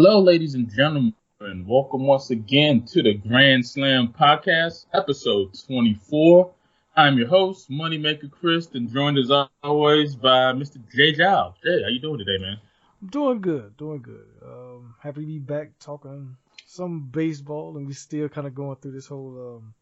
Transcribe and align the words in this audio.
Hello, 0.00 0.20
ladies 0.20 0.54
and 0.54 0.72
gentlemen, 0.72 1.12
and 1.40 1.66
welcome 1.66 2.06
once 2.06 2.30
again 2.30 2.86
to 2.86 3.02
the 3.02 3.14
Grand 3.14 3.66
Slam 3.66 4.14
Podcast, 4.16 4.86
episode 4.94 5.58
24. 5.66 6.52
I'm 6.94 7.18
your 7.18 7.26
host, 7.26 7.68
Moneymaker 7.68 8.30
Chris, 8.30 8.68
and 8.74 8.88
joined 8.88 9.18
as 9.18 9.32
always 9.64 10.14
by 10.14 10.52
Mr. 10.52 10.78
Jay 10.94 11.12
Giles. 11.14 11.56
Jay, 11.64 11.82
how 11.82 11.88
you 11.88 11.98
doing 11.98 12.18
today, 12.18 12.38
man? 12.40 12.58
I'm 13.02 13.08
doing 13.08 13.40
good, 13.40 13.76
doing 13.76 14.00
good. 14.00 14.28
Um, 14.40 14.94
happy 15.00 15.22
to 15.22 15.26
be 15.26 15.40
back 15.40 15.76
talking 15.80 16.36
some 16.64 17.08
baseball, 17.10 17.76
and 17.76 17.84
we 17.84 17.92
still 17.92 18.28
kind 18.28 18.46
of 18.46 18.54
going 18.54 18.76
through 18.76 18.92
this 18.92 19.08
whole, 19.08 19.56
um, 19.56 19.74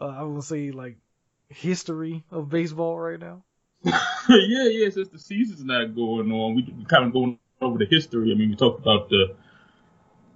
uh, 0.00 0.20
I 0.20 0.24
would 0.24 0.42
say 0.42 0.72
like 0.72 0.96
history 1.48 2.24
of 2.32 2.48
baseball 2.48 2.98
right 2.98 3.20
now. 3.20 3.44
yeah, 3.84 4.64
yeah. 4.64 4.90
Since 4.90 5.10
the 5.10 5.20
season's 5.20 5.62
not 5.62 5.94
going 5.94 6.32
on, 6.32 6.56
we, 6.56 6.74
we 6.76 6.84
kind 6.86 7.04
of 7.04 7.12
going 7.12 7.38
over 7.62 7.78
the 7.78 7.86
history. 7.86 8.32
I 8.32 8.34
mean, 8.34 8.50
we 8.50 8.56
talked 8.56 8.80
about 8.80 9.08
the 9.08 9.34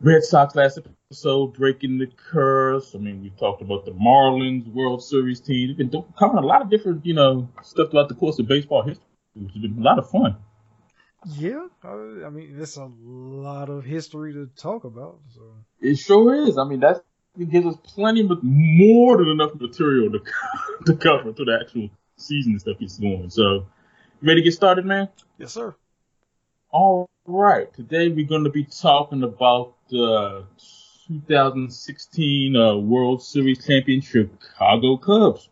Red 0.01 0.23
Sox 0.23 0.55
last 0.55 0.79
episode, 0.79 1.55
breaking 1.55 1.99
the 1.99 2.07
curse. 2.07 2.95
I 2.95 2.99
mean, 2.99 3.23
we 3.23 3.30
talked 3.30 3.62
about 3.62 3.85
the 3.85 3.93
Marlins 3.93 4.66
World 4.73 5.02
Series 5.02 5.41
team. 5.41 5.69
We've 5.69 5.91
been 5.91 6.05
covering 6.19 6.45
a 6.45 6.47
lot 6.47 6.62
of 6.62 6.71
different, 6.71 7.05
you 7.05 7.15
know, 7.15 7.49
stuff 7.62 7.91
throughout 7.91 8.09
the 8.09 8.15
course 8.15 8.39
of 8.39 8.47
baseball 8.47 8.83
history, 8.83 9.05
which 9.35 9.52
has 9.52 9.62
been 9.62 9.79
a 9.79 9.83
lot 9.83 9.99
of 9.99 10.11
fun. 10.11 10.37
Yeah, 11.29 11.66
I 11.83 12.30
mean, 12.30 12.57
there's 12.57 12.77
a 12.77 12.89
lot 13.02 13.69
of 13.69 13.85
history 13.85 14.35
to 14.35 14.47
talk 14.57 14.85
about. 14.85 15.19
So 15.35 15.43
it 15.80 15.97
sure 15.97 16.47
is. 16.47 16.57
I 16.57 16.65
mean, 16.65 16.80
that's 16.80 17.01
it 17.38 17.51
gives 17.51 17.66
us 17.66 17.77
plenty, 17.83 18.23
but 18.23 18.43
more 18.43 19.19
than 19.19 19.29
enough 19.29 19.54
material 19.54 20.13
to 20.13 20.21
to 20.87 20.97
cover 20.97 21.32
through 21.32 21.47
the 21.47 21.59
actual 21.60 21.91
season 22.16 22.52
and 22.52 22.60
stuff 22.60 22.79
gets 22.79 22.99
going. 22.99 23.30
So, 23.30 23.66
ready 24.23 24.41
to 24.41 24.45
get 24.45 24.54
started, 24.54 24.87
man? 24.87 25.09
Yes, 25.38 25.52
sir. 25.52 25.74
All 26.71 27.09
right. 27.27 27.73
Today 27.74 28.09
we're 28.09 28.27
going 28.27 28.45
to 28.45 28.51
be 28.51 28.65
talking 28.65 29.23
about 29.23 29.74
the 29.88 30.45
2016 31.09 32.57
uh, 32.57 32.77
World 32.77 33.23
Series 33.23 33.66
champion 33.66 34.01
Chicago 34.01 34.96
Cubs 34.96 35.49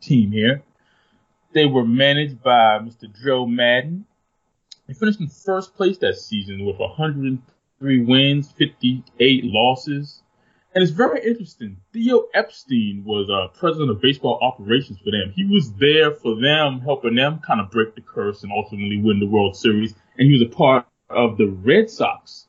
team 0.00 0.32
here. 0.32 0.62
They 1.52 1.66
were 1.66 1.84
managed 1.84 2.42
by 2.42 2.80
Mr. 2.80 3.04
Joe 3.22 3.46
Maddon. 3.46 4.06
they 4.86 4.94
finished 4.94 5.20
in 5.20 5.28
first 5.28 5.74
place 5.76 5.98
that 5.98 6.16
season 6.16 6.64
with 6.64 6.78
103 6.78 8.04
wins, 8.04 8.52
58 8.52 9.44
losses. 9.44 10.22
And 10.74 10.82
it's 10.82 10.92
very 10.92 11.24
interesting. 11.24 11.78
Theo 11.92 12.24
Epstein 12.34 13.02
was 13.04 13.30
uh, 13.30 13.48
president 13.58 13.90
of 13.90 14.00
baseball 14.00 14.38
operations 14.42 14.98
for 14.98 15.10
them. 15.10 15.32
He 15.34 15.46
was 15.46 15.72
there 15.74 16.12
for 16.12 16.36
them, 16.36 16.80
helping 16.80 17.14
them 17.14 17.40
kind 17.44 17.60
of 17.60 17.70
break 17.70 17.94
the 17.94 18.02
curse 18.02 18.42
and 18.42 18.52
ultimately 18.52 19.00
win 19.00 19.18
the 19.18 19.26
World 19.26 19.56
Series. 19.56 19.94
And 20.18 20.26
he 20.26 20.32
was 20.34 20.42
a 20.42 20.54
part 20.54 20.87
of 21.10 21.36
the 21.38 21.46
Red 21.46 21.90
Sox 21.90 22.46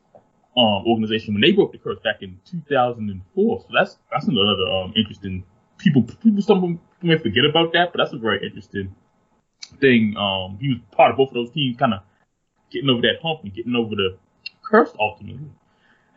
um, 0.57 0.83
organization 0.85 1.33
when 1.33 1.41
they 1.41 1.51
broke 1.51 1.71
the 1.71 1.77
curse 1.77 1.99
back 2.03 2.21
in 2.21 2.39
2004. 2.45 3.59
So 3.61 3.67
that's 3.73 3.97
that's 4.11 4.27
another 4.27 4.71
um, 4.71 4.93
interesting. 4.95 5.43
People 5.77 6.03
people 6.03 6.41
some 6.41 6.79
may 7.01 7.17
forget 7.17 7.45
about 7.45 7.73
that, 7.73 7.91
but 7.91 7.99
that's 7.99 8.13
a 8.13 8.17
very 8.17 8.45
interesting 8.45 8.93
thing. 9.79 10.15
Um, 10.17 10.57
he 10.59 10.69
was 10.69 10.79
part 10.91 11.11
of 11.11 11.17
both 11.17 11.29
of 11.29 11.35
those 11.35 11.51
teams, 11.51 11.77
kind 11.77 11.93
of 11.93 12.01
getting 12.71 12.89
over 12.89 13.01
that 13.01 13.21
hump 13.21 13.41
and 13.43 13.53
getting 13.53 13.75
over 13.75 13.95
the 13.95 14.17
curse 14.63 14.91
ultimately. 14.99 15.49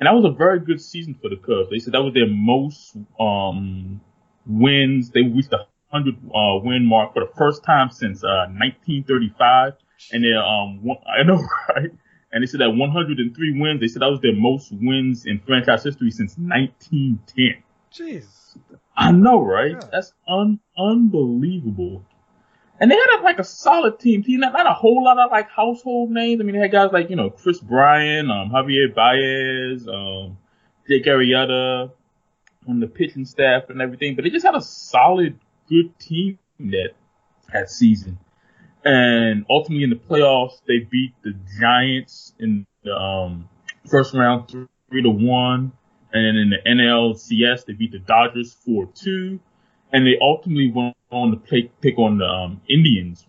And 0.00 0.06
that 0.06 0.14
was 0.14 0.24
a 0.24 0.34
very 0.34 0.58
good 0.58 0.80
season 0.80 1.14
for 1.20 1.28
the 1.28 1.36
Cubs. 1.36 1.70
They 1.70 1.78
said 1.78 1.94
that 1.94 2.02
was 2.02 2.14
their 2.14 2.26
most 2.26 2.96
um, 3.20 4.00
wins. 4.46 5.10
They 5.10 5.22
reached 5.22 5.50
the 5.50 5.66
100 5.90 6.16
uh, 6.34 6.58
win 6.64 6.84
mark 6.84 7.14
for 7.14 7.20
the 7.20 7.30
first 7.36 7.62
time 7.62 7.90
since 7.90 8.24
uh, 8.24 8.50
1935. 8.50 9.74
And 10.12 10.24
they 10.24 10.32
um, 10.34 10.82
I 11.06 11.22
know, 11.22 11.40
right? 11.68 11.90
And 12.32 12.42
they 12.42 12.46
said 12.46 12.60
that 12.60 12.70
103 12.70 13.60
wins. 13.60 13.80
They 13.80 13.88
said 13.88 14.02
that 14.02 14.10
was 14.10 14.20
their 14.20 14.34
most 14.34 14.72
wins 14.72 15.26
in 15.26 15.38
franchise 15.40 15.84
history 15.84 16.10
since 16.10 16.36
1910. 16.38 17.62
Jeez. 17.92 18.24
I 18.96 19.12
know, 19.12 19.40
right? 19.42 19.72
Yeah. 19.72 19.88
That's 19.92 20.12
un- 20.26 20.60
unbelievable. 20.76 22.04
And 22.80 22.90
they 22.90 22.96
had 22.96 23.20
a, 23.20 23.22
like 23.22 23.38
a 23.38 23.44
solid 23.44 24.00
team. 24.00 24.22
Team 24.22 24.40
not, 24.40 24.54
not 24.54 24.66
a 24.66 24.72
whole 24.72 25.04
lot 25.04 25.18
of 25.18 25.30
like 25.30 25.48
household 25.50 26.10
names. 26.10 26.40
I 26.40 26.44
mean, 26.44 26.54
they 26.54 26.60
had 26.60 26.72
guys 26.72 26.90
like 26.92 27.10
you 27.10 27.16
know 27.16 27.30
Kris 27.30 27.60
Bryant, 27.60 28.30
um, 28.30 28.50
Javier 28.50 28.92
Baez, 28.92 29.86
um, 29.86 30.38
Jake 30.88 31.04
Arrieta 31.04 31.92
on 32.68 32.80
the 32.80 32.86
pitching 32.86 33.24
staff 33.24 33.64
and 33.68 33.80
everything. 33.80 34.16
But 34.16 34.24
they 34.24 34.30
just 34.30 34.44
had 34.44 34.54
a 34.54 34.62
solid, 34.62 35.38
good 35.68 35.96
team 35.98 36.38
that 36.58 36.90
that 37.52 37.70
season. 37.70 38.18
And 38.84 39.46
ultimately 39.48 39.84
in 39.84 39.90
the 39.90 39.96
playoffs, 39.96 40.60
they 40.66 40.80
beat 40.80 41.14
the 41.22 41.34
Giants 41.60 42.34
in 42.38 42.66
the 42.82 42.94
um, 42.94 43.48
first 43.88 44.14
round 44.14 44.48
three 44.48 45.02
to 45.02 45.10
one. 45.10 45.72
And 46.12 46.36
in 46.36 46.50
the 46.50 46.58
NLCS, 46.68 47.64
they 47.64 47.72
beat 47.72 47.92
the 47.92 47.98
Dodgers 47.98 48.52
four 48.52 48.86
two 48.94 49.40
and 49.92 50.06
they 50.06 50.18
ultimately 50.20 50.70
went 50.70 50.96
on 51.10 51.30
to 51.30 51.36
play, 51.36 51.70
pick 51.80 51.98
on 51.98 52.18
the 52.18 52.24
um, 52.24 52.60
Indians 52.68 53.26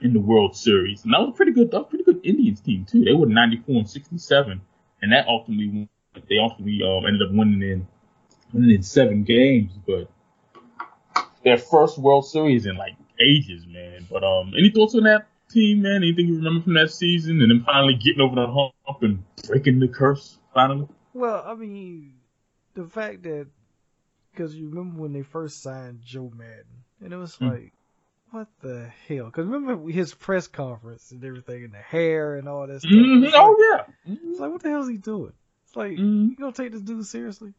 in 0.00 0.14
the 0.14 0.20
World 0.20 0.56
Series, 0.56 1.04
and 1.04 1.12
that 1.12 1.20
was 1.20 1.28
a 1.28 1.32
pretty 1.32 1.52
good, 1.52 1.70
that 1.70 1.78
was 1.78 1.86
pretty 1.88 2.04
good 2.04 2.20
Indians 2.24 2.60
team 2.60 2.86
too. 2.86 3.04
They 3.04 3.12
were 3.12 3.26
94 3.26 3.76
and 3.76 3.90
67, 3.90 4.60
and 5.02 5.12
that 5.12 5.28
ultimately 5.28 5.88
they 6.28 6.38
ultimately 6.40 6.80
um, 6.82 7.06
ended 7.06 7.22
up 7.22 7.34
winning 7.34 7.62
in 7.62 7.86
winning 8.52 8.76
in 8.76 8.82
seven 8.82 9.24
games, 9.24 9.72
but 9.86 10.10
their 11.44 11.58
first 11.58 11.98
World 11.98 12.26
Series 12.26 12.66
in 12.66 12.76
like 12.76 12.94
ages, 13.20 13.66
man. 13.66 14.06
But 14.10 14.24
um, 14.24 14.52
any 14.56 14.70
thoughts 14.70 14.94
on 14.94 15.04
that 15.04 15.26
team, 15.50 15.82
man? 15.82 16.02
Anything 16.02 16.28
you 16.28 16.36
remember 16.36 16.62
from 16.62 16.74
that 16.74 16.90
season, 16.90 17.40
and 17.40 17.50
then 17.50 17.64
finally 17.64 17.94
getting 17.94 18.20
over 18.20 18.34
the 18.34 18.46
hump 18.46 19.02
and 19.02 19.22
breaking 19.46 19.80
the 19.80 19.88
curse 19.88 20.38
finally? 20.54 20.88
Well, 21.12 21.42
I 21.46 21.54
mean, 21.54 22.14
the 22.74 22.84
fact 22.84 23.22
that 23.24 23.46
because 24.32 24.54
you 24.54 24.68
remember 24.68 25.00
when 25.00 25.12
they 25.12 25.22
first 25.22 25.62
signed 25.62 26.00
Joe 26.04 26.30
Maddon, 26.34 26.64
and 27.02 27.12
it 27.12 27.16
was 27.16 27.36
mm. 27.36 27.50
like, 27.50 27.72
what 28.30 28.48
the 28.62 28.90
hell? 29.08 29.26
Because 29.26 29.46
remember 29.46 29.90
his 29.90 30.14
press 30.14 30.46
conference 30.46 31.10
and 31.10 31.24
everything, 31.24 31.64
and 31.64 31.74
the 31.74 31.78
hair 31.78 32.36
and 32.36 32.48
all 32.48 32.66
that 32.66 32.80
stuff. 32.80 32.92
Mm-hmm. 32.92 33.34
oh 33.34 33.56
yeah. 33.58 34.12
Mm-hmm. 34.12 34.30
It's 34.30 34.40
like, 34.40 34.50
what 34.50 34.62
the 34.62 34.70
hell 34.70 34.82
is 34.82 34.88
he 34.88 34.96
doing? 34.96 35.32
It's 35.66 35.76
like, 35.76 35.92
mm-hmm. 35.92 36.30
you 36.30 36.36
gonna 36.36 36.52
take 36.52 36.72
this 36.72 36.80
dude 36.80 37.06
seriously? 37.06 37.54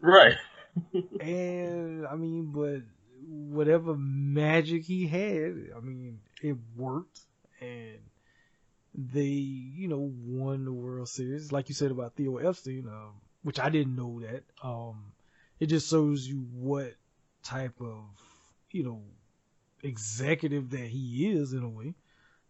Right. 0.00 0.36
and 1.20 2.06
I 2.06 2.16
mean, 2.16 2.52
but 2.52 2.82
whatever 3.28 3.96
magic 3.96 4.84
he 4.84 5.06
had, 5.06 5.70
I 5.76 5.80
mean, 5.80 6.20
it 6.42 6.56
worked, 6.76 7.20
and 7.60 7.98
they, 8.94 9.24
you 9.24 9.88
know, 9.88 10.12
won 10.24 10.64
the 10.64 10.72
World 10.72 11.08
Series. 11.08 11.52
Like 11.52 11.68
you 11.68 11.74
said 11.74 11.90
about 11.90 12.14
Theo 12.14 12.38
Epstein, 12.38 12.86
um, 12.88 13.14
which 13.42 13.58
I 13.58 13.68
didn't 13.68 13.96
know 13.96 14.20
that. 14.20 14.44
Um, 14.62 15.12
it 15.60 15.66
just 15.66 15.90
shows 15.90 16.26
you 16.26 16.46
what 16.52 16.94
type 17.42 17.80
of 17.80 18.02
you 18.70 18.82
know 18.82 19.02
executive 19.82 20.70
that 20.70 20.88
he 20.88 21.30
is 21.30 21.52
in 21.52 21.62
a 21.62 21.68
way 21.68 21.94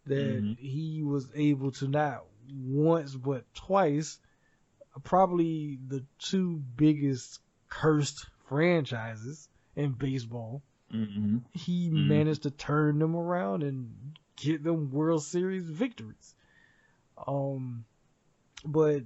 that 0.06 0.42
mm-hmm. 0.42 0.52
he 0.54 1.02
was 1.04 1.28
able 1.34 1.70
to 1.72 1.86
not 1.88 2.24
once 2.50 3.14
but 3.14 3.44
twice 3.54 4.18
probably 5.04 5.78
the 5.88 6.02
two 6.18 6.62
biggest 6.76 7.40
cursed 7.68 8.26
franchises 8.48 9.48
in 9.74 9.92
baseball 9.92 10.62
mm-hmm. 10.92 11.38
he 11.52 11.88
mm-hmm. 11.88 12.08
managed 12.08 12.42
to 12.42 12.50
turn 12.50 12.98
them 12.98 13.16
around 13.16 13.62
and 13.62 13.94
get 14.36 14.62
them 14.62 14.90
world 14.90 15.22
series 15.22 15.64
victories 15.64 16.34
um 17.26 17.84
but 18.64 19.02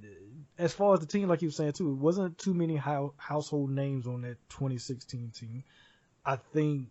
as 0.59 0.73
far 0.75 0.95
as 0.95 1.01
the 1.01 1.07
team, 1.07 1.29
like 1.29 1.43
you 1.43 1.49
were 1.49 1.53
saying 1.53 1.73
too, 1.73 1.91
it 1.91 1.97
wasn't 1.97 2.39
too 2.39 2.55
many 2.55 2.77
household 2.77 3.71
names 3.71 4.07
on 4.07 4.23
that 4.23 4.37
2016 4.51 5.31
team. 5.31 5.65
I 6.25 6.37
think 6.37 6.89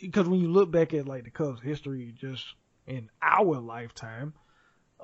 because 0.00 0.28
when 0.28 0.40
you 0.40 0.48
look 0.48 0.70
back 0.70 0.94
at 0.94 1.08
like 1.08 1.24
the 1.24 1.30
Cubs' 1.30 1.60
history, 1.60 2.14
just 2.16 2.44
in 2.86 3.10
our 3.20 3.60
lifetime, 3.60 4.32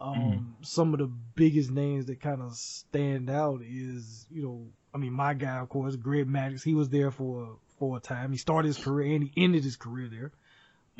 um, 0.00 0.14
mm-hmm. 0.14 0.62
some 0.62 0.94
of 0.94 1.00
the 1.00 1.10
biggest 1.34 1.70
names 1.70 2.06
that 2.06 2.20
kind 2.20 2.42
of 2.42 2.54
stand 2.54 3.28
out 3.28 3.60
is 3.62 4.26
you 4.30 4.42
know, 4.42 4.66
I 4.94 4.98
mean, 4.98 5.12
my 5.12 5.34
guy, 5.34 5.58
of 5.58 5.68
course, 5.68 5.96
Greg 5.96 6.28
Maddux. 6.28 6.62
He 6.62 6.74
was 6.74 6.88
there 6.88 7.10
for 7.10 7.58
for 7.78 7.96
a 7.96 8.00
time. 8.00 8.32
He 8.32 8.38
started 8.38 8.68
his 8.68 8.78
career 8.78 9.14
and 9.14 9.24
he 9.24 9.44
ended 9.44 9.64
his 9.64 9.76
career 9.76 10.08
there. 10.08 10.32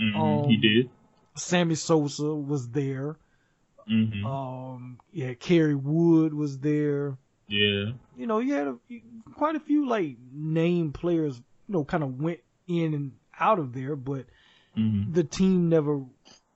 Mm-hmm, 0.01 0.21
um, 0.21 0.49
he 0.49 0.57
did. 0.57 0.91
Sammy 1.37 1.75
Sosa 1.75 2.35
was 2.35 2.69
there. 2.69 3.17
Mm-hmm. 3.91 4.25
Um, 4.25 4.99
yeah, 5.13 5.35
Kerry 5.35 5.75
Wood 5.75 6.33
was 6.35 6.59
there. 6.59 7.17
Yeah. 7.49 7.93
You 8.17 8.27
know, 8.27 8.39
you 8.39 8.55
had 8.55 8.69
a, 8.69 8.77
quite 9.35 9.57
a 9.57 9.61
few 9.61 9.89
like 9.89 10.17
name 10.33 10.93
players. 10.93 11.37
You 11.69 11.75
know, 11.75 11.85
kind 11.85 12.03
of 12.03 12.21
went 12.21 12.41
in 12.67 12.95
and 12.95 13.13
out 13.39 13.59
of 13.59 13.73
there, 13.73 13.97
but 13.97 14.27
mm-hmm. 14.77 15.13
the 15.13 15.25
team 15.25 15.69
never, 15.69 16.03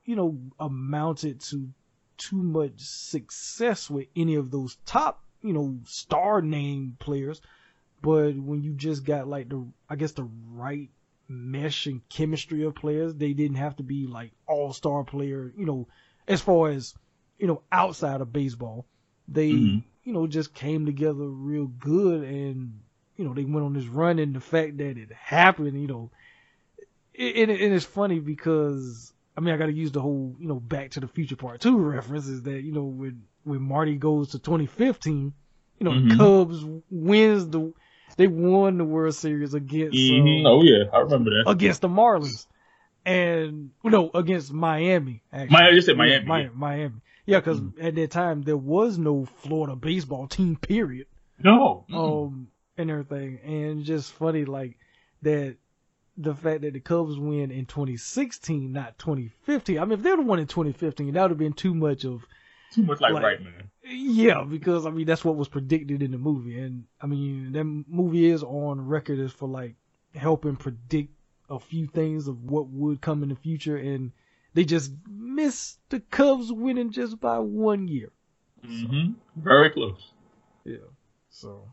you 0.04 0.16
know, 0.16 0.38
amounted 0.58 1.40
to 1.40 1.68
too 2.16 2.42
much 2.42 2.80
success 2.80 3.88
with 3.88 4.08
any 4.16 4.34
of 4.34 4.50
those 4.50 4.76
top, 4.86 5.22
you 5.42 5.52
know, 5.52 5.78
star 5.84 6.42
name 6.42 6.96
players. 6.98 7.40
But 8.00 8.36
when 8.36 8.62
you 8.62 8.74
just 8.74 9.04
got 9.04 9.28
like 9.28 9.48
the, 9.48 9.66
I 9.88 9.96
guess 9.96 10.12
the 10.12 10.28
right 10.50 10.90
mesh 11.28 11.86
and 11.86 12.06
chemistry 12.08 12.62
of 12.64 12.74
players, 12.74 13.14
they 13.14 13.32
didn't 13.32 13.56
have 13.56 13.76
to 13.76 13.82
be 13.82 14.06
like 14.06 14.32
all 14.46 14.72
star 14.72 15.04
player, 15.04 15.52
you 15.56 15.66
know, 15.66 15.88
as 16.26 16.40
far 16.40 16.70
as 16.70 16.94
you 17.38 17.46
know, 17.46 17.62
outside 17.72 18.20
of 18.20 18.32
baseball. 18.32 18.86
they 19.28 19.50
Mhm. 19.50 19.82
you 20.04 20.12
know 20.12 20.26
just 20.26 20.54
came 20.54 20.86
together 20.86 21.26
real 21.28 21.66
good 21.66 22.22
and 22.24 22.80
you 23.16 23.24
know 23.24 23.34
they 23.34 23.44
went 23.44 23.64
on 23.66 23.74
this 23.74 23.86
run 23.86 24.18
and 24.18 24.34
the 24.34 24.40
fact 24.40 24.78
that 24.78 24.96
it 24.96 25.12
happened 25.12 25.78
you 25.80 25.86
know 25.86 26.10
it, 27.14 27.36
and, 27.36 27.50
it- 27.50 27.60
and 27.60 27.74
it's 27.74 27.84
funny 27.84 28.20
because 28.20 29.12
I 29.36 29.40
mean 29.40 29.54
I 29.54 29.58
got 29.58 29.66
to 29.66 29.72
use 29.72 29.92
the 29.92 30.00
whole 30.00 30.36
you 30.38 30.48
know 30.48 30.60
Back 30.60 30.90
to 30.92 31.00
the 31.00 31.08
Future 31.08 31.36
Part 31.36 31.60
Two 31.60 31.78
reference 31.78 32.26
is 32.28 32.42
that 32.42 32.62
you 32.62 32.72
know 32.72 32.84
when 32.84 33.22
when 33.44 33.62
Marty 33.62 33.96
goes 33.96 34.30
to 34.30 34.38
2015 34.38 35.32
you 35.78 35.84
know 35.84 35.94
the 35.94 36.00
Mhm. 36.02 36.16
Cubs 36.16 36.64
wins 36.90 37.48
the 37.48 37.72
they 38.18 38.26
won 38.26 38.76
the 38.76 38.84
World 38.84 39.14
Series 39.14 39.54
against 39.54 39.96
Mhm. 39.96 40.44
uh, 40.44 40.50
Oh 40.50 40.62
yeah, 40.62 40.84
I 40.92 40.98
remember 41.00 41.30
that. 41.30 41.48
against 41.50 41.80
the 41.80 41.88
Marlins 41.88 42.46
and 43.06 43.70
no 43.82 44.10
against 44.12 44.52
Miami 44.52 45.22
actually 45.32 45.52
Miami, 45.54 45.74
you 45.76 45.80
said 45.80 45.96
Yeah, 45.96 46.04
Miami. 46.04 46.26
Mi- 46.26 46.42
yeah. 46.42 46.48
Miami. 46.54 47.00
Yeah, 47.26 47.40
because 47.40 47.60
Mhm. 47.60 47.82
at 47.82 47.94
that 47.94 48.10
time 48.10 48.42
there 48.42 48.56
was 48.56 48.98
no 48.98 49.24
Florida 49.24 49.76
baseball 49.76 50.26
team, 50.26 50.56
period. 50.56 51.06
No. 51.42 51.86
mm-mm. 51.88 52.26
Um, 52.26 52.48
and 52.76 52.90
everything, 52.90 53.38
and 53.44 53.84
just 53.84 54.12
funny 54.12 54.44
like 54.44 54.76
that. 55.22 55.56
The 56.20 56.34
fact 56.34 56.62
that 56.62 56.72
the 56.72 56.80
Cubs 56.80 57.16
win 57.16 57.52
in 57.52 57.64
2016, 57.66 58.72
not 58.72 58.98
2015. 58.98 59.78
I 59.78 59.84
mean, 59.84 59.92
if 59.92 60.02
they 60.02 60.10
would 60.10 60.18
have 60.18 60.26
won 60.26 60.40
in 60.40 60.48
2015, 60.48 61.12
that 61.14 61.22
would 61.22 61.30
have 61.30 61.38
been 61.38 61.52
too 61.52 61.74
much 61.74 62.04
of 62.04 62.26
Too 62.72 62.82
much 62.82 63.00
like, 63.00 63.12
like- 63.14 63.22
right, 63.22 63.42
man. 63.42 63.70
yeah, 63.84 64.44
because 64.44 64.86
I 64.86 64.90
mean 64.90 65.06
that's 65.06 65.24
what 65.24 65.36
was 65.36 65.48
predicted 65.48 66.02
in 66.02 66.10
the 66.10 66.18
movie, 66.18 66.58
and 66.58 66.84
I 67.00 67.06
mean 67.06 67.52
that 67.52 67.64
movie 67.64 68.26
is 68.26 68.42
on 68.42 68.86
record 68.86 69.18
as 69.18 69.32
for 69.32 69.48
like 69.48 69.76
helping 70.14 70.56
predict 70.56 71.14
a 71.48 71.58
few 71.58 71.86
things 71.86 72.28
of 72.28 72.44
what 72.44 72.68
would 72.68 73.00
come 73.00 73.22
in 73.22 73.30
the 73.30 73.36
future, 73.36 73.76
and 73.76 74.12
they 74.54 74.64
just 74.64 74.92
missed 75.08 75.78
the 75.88 76.00
Cubs 76.00 76.52
winning 76.52 76.90
just 76.90 77.18
by 77.20 77.38
one 77.38 77.88
year. 77.88 78.10
Mm-hmm. 78.66 79.12
Very 79.36 79.70
close. 79.70 80.12
Yeah, 80.64 80.76
so 81.30 81.72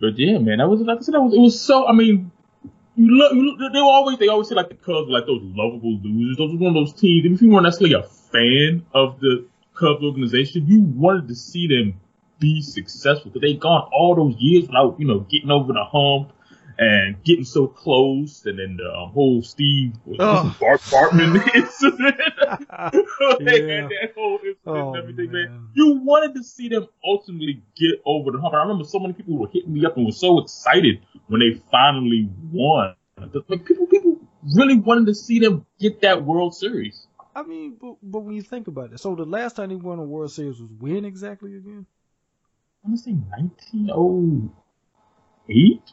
But 0.00 0.18
yeah, 0.18 0.38
man, 0.38 0.58
that 0.58 0.68
was 0.68 0.80
like 0.80 0.98
I 0.98 1.00
said, 1.02 1.14
that 1.14 1.20
was 1.20 1.34
it 1.34 1.40
was 1.40 1.60
so. 1.60 1.86
I 1.86 1.92
mean, 1.92 2.30
you 2.96 3.06
look, 3.10 3.32
you 3.34 3.42
look 3.42 3.72
they 3.72 3.80
were 3.80 3.84
always 3.84 4.18
they 4.18 4.28
always 4.28 4.48
say 4.48 4.54
like 4.54 4.68
the 4.68 4.74
Cubs 4.74 5.08
were 5.08 5.18
like 5.18 5.26
those 5.26 5.42
lovable 5.42 5.98
losers. 6.02 6.36
Those 6.36 6.52
were 6.52 6.58
one 6.58 6.76
of 6.76 6.86
those 6.86 6.92
teams. 6.92 7.24
Even 7.24 7.34
if 7.34 7.42
you 7.42 7.50
weren't 7.50 7.64
necessarily 7.64 7.94
a 7.94 8.02
fan 8.34 8.84
of 8.92 9.20
the 9.20 9.46
Cubs 9.78 10.02
organization, 10.04 10.66
you 10.66 10.82
wanted 10.82 11.28
to 11.28 11.34
see 11.34 11.66
them 11.68 12.00
be 12.38 12.60
successful 12.62 13.30
because 13.30 13.42
they've 13.48 13.60
gone 13.60 13.88
all 13.92 14.14
those 14.16 14.34
years 14.38 14.66
without 14.66 14.98
you 14.98 15.06
know 15.06 15.20
getting 15.20 15.50
over 15.50 15.72
the 15.72 15.84
hump 15.84 16.32
and 16.78 17.22
getting 17.24 17.44
so 17.44 17.66
close. 17.68 18.44
And 18.46 18.58
then 18.58 18.76
the 18.76 18.92
um, 18.92 19.10
whole 19.10 19.42
Steve 19.42 19.92
was 20.04 20.16
Oh. 20.20 20.56
Bart 20.60 20.80
Bartman 20.82 21.36
incident. 21.54 22.16
Yeah. 23.40 23.88
that 23.88 24.12
whole 24.16 24.36
incident 24.38 24.58
Oh, 24.66 24.94
everything, 24.94 25.32
man. 25.32 25.44
man. 25.50 25.68
You 25.74 26.00
wanted 26.02 26.34
to 26.34 26.42
see 26.44 26.68
them 26.68 26.86
ultimately 27.04 27.62
get 27.76 28.00
over 28.04 28.30
the 28.32 28.40
hump. 28.40 28.54
I 28.54 28.62
remember 28.62 28.84
so 28.84 28.98
many 28.98 29.12
people 29.14 29.36
were 29.38 29.48
hitting 29.52 29.72
me 29.72 29.84
up 29.86 29.96
and 29.96 30.06
were 30.06 30.12
so 30.12 30.40
excited 30.40 31.00
when 31.28 31.40
they 31.40 31.60
finally 31.70 32.28
won. 32.52 32.94
Like 33.48 33.64
people, 33.64 33.86
people 33.86 34.18
really 34.56 34.76
wanted 34.78 35.06
to 35.06 35.14
see 35.14 35.38
them 35.38 35.64
get 35.80 36.00
that 36.02 36.24
World 36.24 36.54
Series. 36.54 37.06
I 37.34 37.42
mean, 37.42 37.76
but, 37.80 37.96
but 38.02 38.20
when 38.20 38.34
you 38.34 38.42
think 38.42 38.68
about 38.68 38.92
it, 38.92 38.98
so 38.98 39.14
the 39.14 39.24
last 39.24 39.56
time 39.56 39.68
they 39.68 39.76
won 39.76 39.98
a 39.98 40.04
World 40.04 40.32
Series 40.32 40.60
was 40.60 40.70
when 40.78 41.04
exactly 41.04 41.56
again? 41.56 41.86
I 42.84 42.88
want 42.88 42.98
to 42.98 43.02
say 43.04 43.12
1908 43.12 44.52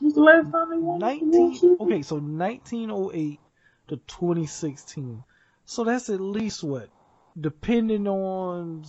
was 0.01 0.13
the 0.13 0.21
last 0.21 0.51
time 0.51 0.69
they 0.69 0.77
won 0.77 1.01
the 1.01 1.25
World 1.25 1.55
19 1.59 1.77
okay 1.79 2.01
so 2.01 2.19
1908 2.19 3.41
to 3.87 3.97
2016 3.97 5.23
so 5.65 5.83
that's 5.83 6.09
at 6.09 6.19
least 6.21 6.63
what 6.63 6.89
depending 7.39 8.07
on 8.07 8.83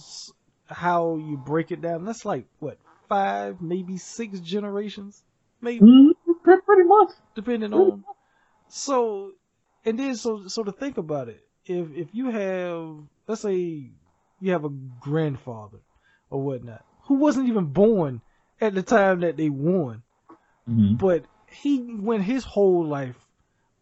how 0.66 1.16
you 1.16 1.36
break 1.36 1.70
it 1.70 1.80
down 1.80 2.04
that's 2.04 2.24
like 2.24 2.48
what 2.58 2.78
five 3.08 3.60
maybe 3.60 3.96
six 3.98 4.40
generations 4.40 5.24
maybe 5.60 5.86
Mhm, 5.86 6.12
pretty 6.42 6.84
much. 6.84 7.10
depending 7.34 7.72
Pretty 7.72 7.92
on 7.92 8.04
so 8.68 9.32
and 9.84 9.98
then 9.98 10.14
so 10.16 10.48
so 10.48 10.64
to 10.64 10.72
think 10.72 10.98
about 10.98 11.28
it 11.28 11.42
if 11.66 11.90
if 11.96 12.08
you 12.14 12.30
have 12.30 12.96
let's 13.26 13.40
say 13.42 13.90
you 14.40 14.52
have 14.52 14.64
a 14.64 14.68
grandfather 15.00 15.78
or 16.30 16.42
whatnot 16.42 16.84
who 17.04 17.14
wasn't 17.14 17.48
even 17.48 17.66
born 17.66 18.20
at 18.60 18.74
the 18.74 18.82
time 18.82 19.20
that 19.20 19.36
they 19.36 19.48
won 19.48 20.02
Mhm. 20.68 20.98
but 20.98 21.24
he 21.50 21.80
went 21.98 22.22
his 22.24 22.44
whole 22.44 22.84
life 22.84 23.16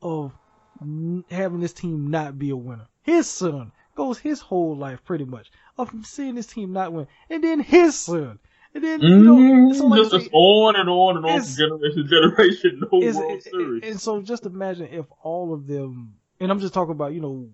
of 0.03 0.33
n- 0.81 1.25
having 1.31 1.61
this 1.61 1.73
team 1.75 2.11
not 2.11 2.39
be 2.39 2.51
a 2.51 2.57
winner. 2.57 2.89
His 3.03 3.29
son 3.29 3.71
goes 3.95 4.19
his 4.19 4.41
whole 4.41 4.75
life 4.77 5.05
pretty 5.05 5.25
much 5.25 5.51
of 5.79 5.93
seeing 6.05 6.35
this 6.35 6.47
team 6.47 6.73
not 6.73 6.93
win, 6.93 7.07
and 7.29 7.45
then 7.45 7.61
his 7.61 7.99
son, 7.99 8.39
and 8.75 8.83
then 8.83 9.01
you 9.03 9.09
know, 9.09 9.37
Mhm. 9.37 9.75
so 9.75 9.87
like 9.87 10.01
just, 10.01 10.13
just 10.13 10.31
on 10.33 10.75
and 10.77 10.89
on 10.89 11.17
and 11.19 11.27
on 11.27 11.41
from 11.43 11.55
generation 11.57 12.03
to 12.03 12.09
generation. 12.09 12.81
No 12.93 12.99
World 12.99 13.43
Series. 13.43 13.85
and 13.85 14.01
so 14.01 14.21
just 14.23 14.47
imagine 14.47 14.89
if 14.91 15.07
all 15.23 15.53
of 15.53 15.67
them, 15.67 16.15
and 16.41 16.51
I'm 16.51 16.61
just 16.61 16.75
talking 16.75 16.93
about 16.93 17.13
you 17.13 17.21
know, 17.21 17.51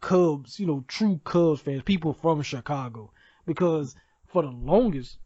Cubs, 0.00 0.58
you 0.58 0.66
know, 0.66 0.84
true 0.88 1.20
Cubs 1.24 1.60
fans, 1.60 1.82
people 1.82 2.12
from 2.12 2.42
Chicago, 2.42 3.12
because 3.46 3.94
for 4.26 4.42
the 4.42 4.50
longest, 4.50 5.18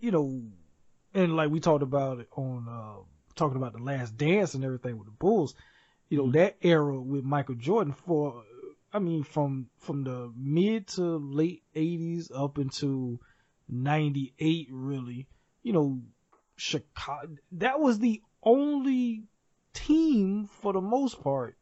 you 0.00 0.10
know, 0.10 0.42
and 1.14 1.36
like 1.36 1.50
we 1.50 1.60
talked 1.60 1.82
about 1.82 2.20
it 2.20 2.28
on 2.36 2.66
uh 2.68 3.02
talking 3.34 3.56
about 3.56 3.72
the 3.72 3.82
Last 3.82 4.16
Dance 4.16 4.54
and 4.54 4.64
everything 4.64 4.98
with 4.98 5.06
the 5.06 5.12
Bulls, 5.12 5.54
you 6.08 6.18
know, 6.18 6.30
that 6.32 6.56
era 6.62 7.00
with 7.00 7.24
Michael 7.24 7.54
Jordan 7.54 7.92
for, 7.92 8.42
I 8.92 8.98
mean, 8.98 9.22
from 9.22 9.68
from 9.78 10.04
the 10.04 10.32
mid 10.36 10.88
to 10.88 11.02
late 11.02 11.62
'80s 11.74 12.30
up 12.34 12.58
into 12.58 13.20
'98, 13.68 14.68
really, 14.70 15.26
you 15.62 15.72
know, 15.72 16.00
Chicago. 16.56 17.36
That 17.52 17.80
was 17.80 17.98
the 17.98 18.22
only 18.42 19.24
team 19.72 20.46
for 20.46 20.72
the 20.72 20.80
most 20.80 21.22
part 21.22 21.56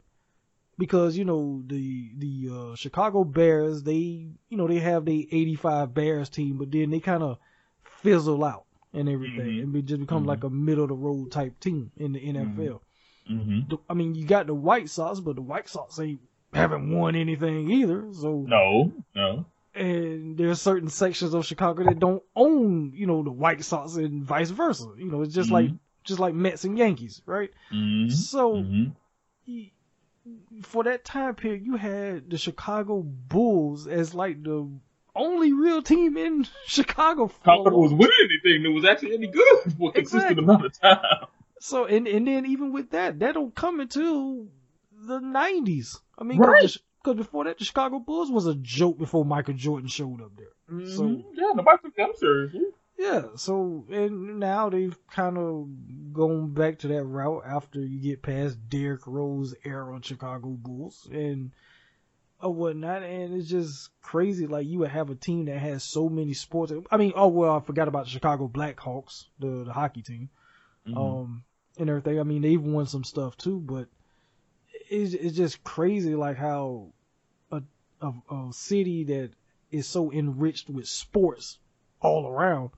because 0.81 1.15
you 1.17 1.25
know 1.25 1.61
the 1.67 2.11
the 2.17 2.49
uh, 2.51 2.75
Chicago 2.75 3.23
Bears 3.23 3.83
they 3.83 4.27
you 4.49 4.57
know 4.57 4.67
they 4.67 4.79
have 4.79 5.05
the 5.05 5.27
85 5.31 5.93
Bears 5.93 6.29
team 6.29 6.57
but 6.57 6.71
then 6.71 6.89
they 6.89 6.99
kind 6.99 7.23
of 7.23 7.37
fizzle 7.83 8.43
out 8.43 8.65
and 8.93 9.07
everything 9.07 9.45
Mhm. 9.57 9.63
and 9.63 9.73
be, 9.73 9.81
just 9.83 10.01
become 10.01 10.23
Mhm. 10.23 10.27
like 10.27 10.43
a 10.43 10.49
middle 10.49 10.83
of 10.83 10.89
the 10.89 10.95
road 10.95 11.31
type 11.31 11.59
team 11.59 11.91
in 11.97 12.13
the 12.13 12.19
NFL. 12.19 12.81
hmm 13.27 13.59
The- 13.69 13.77
I 13.89 13.93
mean 13.93 14.15
you 14.15 14.25
got 14.25 14.47
the 14.47 14.55
White 14.55 14.89
Sox 14.89 15.19
but 15.19 15.35
the 15.35 15.41
White 15.41 15.69
Sox 15.69 15.99
ain't 15.99 16.19
haven't 16.53 16.89
won 16.91 17.15
anything 17.15 17.69
either 17.71 18.11
so 18.11 18.41
No, 18.47 18.91
no. 19.15 19.45
and 19.73 20.37
there's 20.37 20.59
certain 20.61 20.89
sections 20.89 21.33
of 21.33 21.45
Chicago 21.45 21.83
that 21.85 21.99
don't 21.99 22.23
own, 22.35 22.91
you 22.93 23.05
know, 23.07 23.23
the 23.23 23.31
White 23.31 23.63
Sox 23.63 23.95
and 23.95 24.23
vice 24.23 24.49
versa. 24.49 24.89
You 24.97 25.09
know, 25.11 25.21
it's 25.21 25.33
just 25.33 25.51
like 25.51 25.69
just 26.03 26.19
like 26.19 26.33
Mets 26.33 26.65
and 26.65 26.77
Yankees, 26.77 27.21
right? 27.27 27.51
So 28.09 28.65
for 30.63 30.83
that 30.83 31.03
time 31.05 31.35
period, 31.35 31.63
you 31.65 31.75
had 31.77 32.29
the 32.29 32.37
Chicago 32.37 33.01
Bulls 33.03 33.87
as 33.87 34.13
like 34.13 34.43
the 34.43 34.69
only 35.15 35.51
real 35.53 35.81
team 35.81 36.17
in 36.17 36.47
Chicago. 36.67 37.27
Chicago 37.27 37.69
was 37.77 37.91
winning 37.91 38.11
anything 38.23 38.63
that 38.63 38.71
was 38.71 38.85
actually 38.85 39.13
any 39.15 39.27
good 39.27 39.73
for 39.77 39.89
a 39.89 39.93
consistent 39.93 40.39
Exactly. 40.39 40.43
amount 40.43 40.65
of 40.65 40.79
time. 40.79 41.27
So 41.59 41.85
and 41.85 42.07
and 42.07 42.27
then 42.27 42.45
even 42.45 42.71
with 42.71 42.91
that, 42.91 43.19
that 43.19 43.33
don't 43.35 43.53
come 43.55 43.79
until 43.79 44.47
the 45.05 45.19
nineties. 45.19 45.99
I 46.17 46.23
mean, 46.23 46.39
Right. 46.39 46.71
because 47.03 47.17
before 47.17 47.45
that, 47.45 47.57
the 47.57 47.65
Chicago 47.65 47.99
Bulls 47.99 48.31
was 48.31 48.45
a 48.47 48.55
joke 48.55 48.97
before 48.97 49.25
Michael 49.25 49.55
Jordan 49.55 49.87
showed 49.87 50.21
up 50.21 50.31
there. 50.37 50.85
So 50.87 51.03
Mhm. 51.03 51.23
yeah, 51.33 51.51
nobody 51.55 51.77
took 51.83 51.95
them 51.95 52.11
seriously. 52.15 52.61
Yeah, 53.01 53.23
so 53.35 53.83
and 53.89 54.39
now 54.39 54.69
they've 54.69 54.95
kind 55.07 55.35
of 55.35 55.67
gone 56.13 56.53
back 56.53 56.77
to 56.79 56.87
that 56.89 57.03
route 57.03 57.41
after 57.47 57.79
you 57.79 57.99
get 57.99 58.21
past 58.21 58.69
Derrick 58.69 59.07
Rose 59.07 59.55
era 59.65 59.99
Chicago 60.03 60.49
Bulls 60.49 61.09
and 61.11 61.49
or 62.39 62.53
whatnot, 62.53 63.01
and 63.01 63.33
it's 63.33 63.49
just 63.49 63.89
crazy. 64.03 64.45
Like 64.45 64.67
you 64.67 64.77
would 64.79 64.91
have 64.91 65.09
a 65.09 65.15
team 65.15 65.45
that 65.45 65.57
has 65.57 65.83
so 65.83 66.09
many 66.09 66.33
sports. 66.35 66.71
I 66.91 66.97
mean, 66.97 67.13
oh 67.15 67.29
well, 67.29 67.55
I 67.55 67.59
forgot 67.59 67.87
about 67.87 68.05
the 68.05 68.11
Chicago 68.11 68.47
Blackhawks, 68.47 69.25
the 69.39 69.63
the 69.63 69.73
hockey 69.73 70.03
team. 70.03 70.29
Mhm. 70.87 70.97
um, 70.97 71.43
and 71.79 71.89
everything. 71.89 72.19
I 72.19 72.23
mean, 72.23 72.43
they've 72.43 72.61
won 72.61 72.85
some 72.85 73.03
stuff 73.03 73.35
too, 73.35 73.59
but 73.59 73.87
it's 74.91 75.15
it's 75.15 75.35
just 75.35 75.63
crazy 75.63 76.13
like 76.13 76.37
how 76.37 76.93
a 77.51 77.63
a, 77.99 78.13
a 78.31 78.53
city 78.53 79.05
that 79.05 79.31
is 79.71 79.87
so 79.87 80.11
enriched 80.11 80.69
with 80.69 80.87
sports 80.87 81.57
all 81.99 82.27
around 82.27 82.69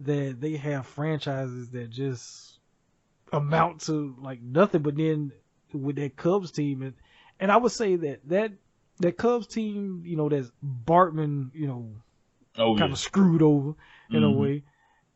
that 0.00 0.40
they 0.40 0.56
have 0.56 0.86
franchises 0.86 1.70
that 1.70 1.90
just 1.90 2.58
amount 3.32 3.82
to 3.82 4.14
like 4.20 4.40
nothing. 4.42 4.82
But 4.82 4.96
then 4.96 5.32
with 5.72 5.96
that 5.96 6.16
Cubs 6.16 6.50
team, 6.50 6.82
and 6.82 6.94
and 7.38 7.52
I 7.52 7.56
would 7.56 7.72
say 7.72 7.96
that 7.96 8.20
that 8.28 8.52
that 8.98 9.16
Cubs 9.16 9.46
team, 9.46 10.02
you 10.04 10.16
know, 10.16 10.28
that's 10.28 10.50
Bartman, 10.64 11.50
you 11.54 11.66
know, 11.66 11.90
oh 12.58 12.76
kind 12.76 12.90
yeah. 12.90 12.92
of 12.94 12.98
screwed 12.98 13.42
over 13.42 13.74
in 14.10 14.22
a 14.24 14.28
Mhm. 14.28 14.36
way. 14.36 14.62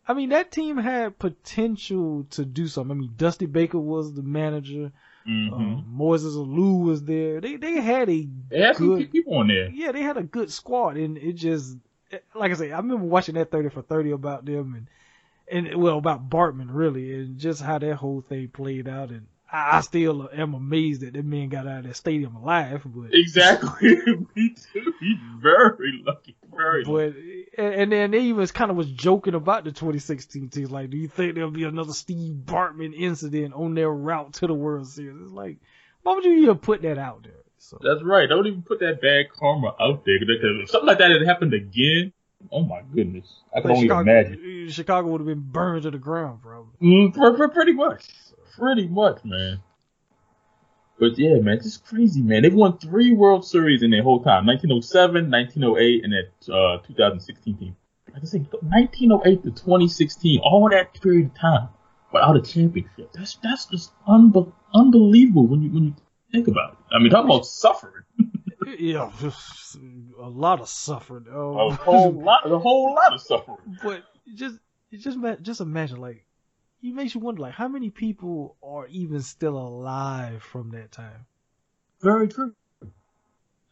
I 0.06 0.12
mean, 0.12 0.28
that 0.30 0.52
team 0.52 0.76
had 0.76 1.18
potential 1.18 2.24
to 2.30 2.44
do 2.44 2.66
something. 2.68 2.96
I 2.96 3.00
mean, 3.00 3.12
Dusty 3.16 3.46
Baker 3.46 3.78
was 3.78 4.12
the 4.14 4.22
manager. 4.22 4.92
Mm-hmm. 5.26 5.54
Um, 5.54 5.96
Moises 5.98 6.36
Alou 6.36 6.82
was 6.84 7.02
there. 7.04 7.40
They 7.40 7.56
they 7.56 7.80
had 7.80 8.10
a 8.10 8.28
They 8.50 8.60
had 8.60 8.76
some 8.76 8.96
good 8.96 9.10
people 9.10 9.34
on 9.38 9.48
there. 9.48 9.70
yeah, 9.70 9.92
they 9.92 10.02
had 10.02 10.18
a 10.18 10.22
good 10.22 10.50
squad, 10.52 10.98
and 10.98 11.16
it 11.16 11.32
just 11.34 11.78
like 12.34 12.50
I 12.50 12.54
say, 12.54 12.72
I 12.72 12.76
remember 12.76 13.04
watching 13.04 13.34
that 13.36 13.50
thirty 13.50 13.68
for 13.68 13.82
thirty 13.82 14.10
about 14.10 14.44
them, 14.44 14.74
and 14.74 15.66
and 15.66 15.82
well 15.82 15.98
about 15.98 16.28
Bartman 16.28 16.68
really, 16.70 17.14
and 17.14 17.38
just 17.38 17.62
how 17.62 17.78
that 17.78 17.96
whole 17.96 18.20
thing 18.20 18.48
played 18.48 18.88
out, 18.88 19.10
and 19.10 19.26
I, 19.52 19.78
I 19.78 19.80
still 19.82 20.28
am 20.32 20.54
amazed 20.54 21.02
that 21.02 21.12
that 21.12 21.24
man 21.24 21.48
got 21.48 21.66
out 21.66 21.80
of 21.80 21.84
that 21.84 21.96
stadium 21.96 22.34
alive, 22.36 22.82
but 22.84 23.14
Exactly. 23.14 23.96
Me 24.34 24.54
too. 24.72 24.94
He's 25.00 25.18
very 25.40 26.02
lucky. 26.04 26.34
Very 26.54 26.84
lucky. 26.84 27.46
but 27.54 27.62
and, 27.64 27.74
and 27.74 27.92
then 27.92 28.10
they 28.10 28.20
even 28.20 28.46
kind 28.48 28.70
of 28.70 28.76
was 28.76 28.90
joking 28.90 29.34
about 29.34 29.64
the 29.64 29.70
2016 29.70 30.48
team, 30.48 30.66
like, 30.66 30.90
do 30.90 30.96
you 30.96 31.08
think 31.08 31.34
there'll 31.34 31.50
be 31.50 31.64
another 31.64 31.92
Steve 31.92 32.34
Bartman 32.44 32.94
incident 32.94 33.54
on 33.54 33.74
their 33.74 33.90
route 33.90 34.34
to 34.34 34.46
the 34.46 34.54
World 34.54 34.88
Series? 34.88 35.20
It's 35.22 35.32
like, 35.32 35.58
why 36.02 36.14
would 36.14 36.24
you 36.24 36.42
even 36.42 36.58
put 36.58 36.82
that 36.82 36.98
out 36.98 37.22
there? 37.22 37.32
So 37.66 37.78
That's 37.80 38.02
right. 38.02 38.28
Don't 38.28 38.46
even 38.46 38.60
put 38.60 38.80
that 38.80 39.00
bad 39.00 39.30
karma 39.32 39.74
out 39.80 40.04
there 40.04 40.18
because 40.20 40.38
if 40.42 40.70
something 40.70 40.86
like 40.86 40.98
that 40.98 41.10
had 41.10 41.26
happened 41.26 41.54
again, 41.54 42.12
oh 42.52 42.62
my 42.62 42.82
goodness, 42.94 43.40
I 43.56 43.62
can 43.62 43.70
only 43.70 43.84
Chicago, 43.84 44.10
imagine. 44.10 44.68
Chicago 44.70 45.08
would 45.08 45.22
have 45.22 45.26
been 45.26 45.40
burned 45.50 45.84
to 45.84 45.90
the 45.90 45.98
ground, 45.98 46.42
probably. 46.42 46.74
Mm, 46.82 47.14
pr- 47.14 47.36
pr- 47.36 47.48
pretty 47.48 47.72
much, 47.72 48.06
pretty 48.58 48.86
much, 48.86 49.24
man. 49.24 49.62
But 50.98 51.18
yeah, 51.18 51.36
man, 51.36 51.56
it's 51.56 51.64
just 51.64 51.86
crazy, 51.86 52.20
man. 52.20 52.42
They've 52.42 52.52
won 52.52 52.76
three 52.76 53.12
World 53.12 53.46
Series 53.46 53.82
in 53.82 53.90
their 53.90 54.02
whole 54.02 54.22
time: 54.22 54.44
1907, 54.44 55.30
1908, 55.30 56.04
and 56.04 56.12
that 56.12 56.52
uh, 56.52 56.86
2016 56.86 57.56
team. 57.56 57.76
Like 58.12 58.22
I 58.22 58.26
said, 58.26 58.46
1908 58.60 59.42
to 59.42 59.50
2016, 59.50 60.40
all 60.40 60.68
that 60.68 60.92
period 61.00 61.26
of 61.26 61.34
time 61.34 61.68
without 62.12 62.36
a 62.36 62.42
championship. 62.42 63.10
That's 63.14 63.36
that's 63.42 63.64
just 63.66 63.90
unbe- 64.06 64.52
unbelievable 64.74 65.46
when 65.46 65.62
you 65.62 65.70
when 65.70 65.84
you 65.84 65.94
think 66.34 66.48
about 66.48 66.72
it. 66.72 66.78
I 66.94 66.98
mean, 66.98 67.10
talk 67.10 67.24
about 67.24 67.46
suffering. 67.46 68.02
Yeah, 68.78 69.10
just 69.20 69.76
a 70.18 70.28
lot 70.28 70.60
of 70.60 70.68
suffering. 70.68 71.26
Oh. 71.30 71.54
A 71.54 71.70
Oh, 71.70 71.70
whole 71.70 72.12
lot, 72.12 72.40
a 72.50 72.58
whole 72.58 72.94
lot 72.94 73.12
of 73.12 73.20
suffering. 73.20 73.58
but 73.82 74.02
just 74.34 74.58
just 74.92 75.18
just 75.42 75.60
imagine 75.60 76.00
like 76.00 76.24
it 76.82 76.94
makes 76.94 77.14
you 77.14 77.20
wonder 77.20 77.42
like 77.42 77.52
how 77.52 77.68
many 77.68 77.90
people 77.90 78.56
are 78.62 78.86
even 78.88 79.20
still 79.20 79.58
alive 79.58 80.42
from 80.42 80.70
that 80.70 80.90
time 80.92 81.26
Very 82.00 82.26
true. 82.28 82.54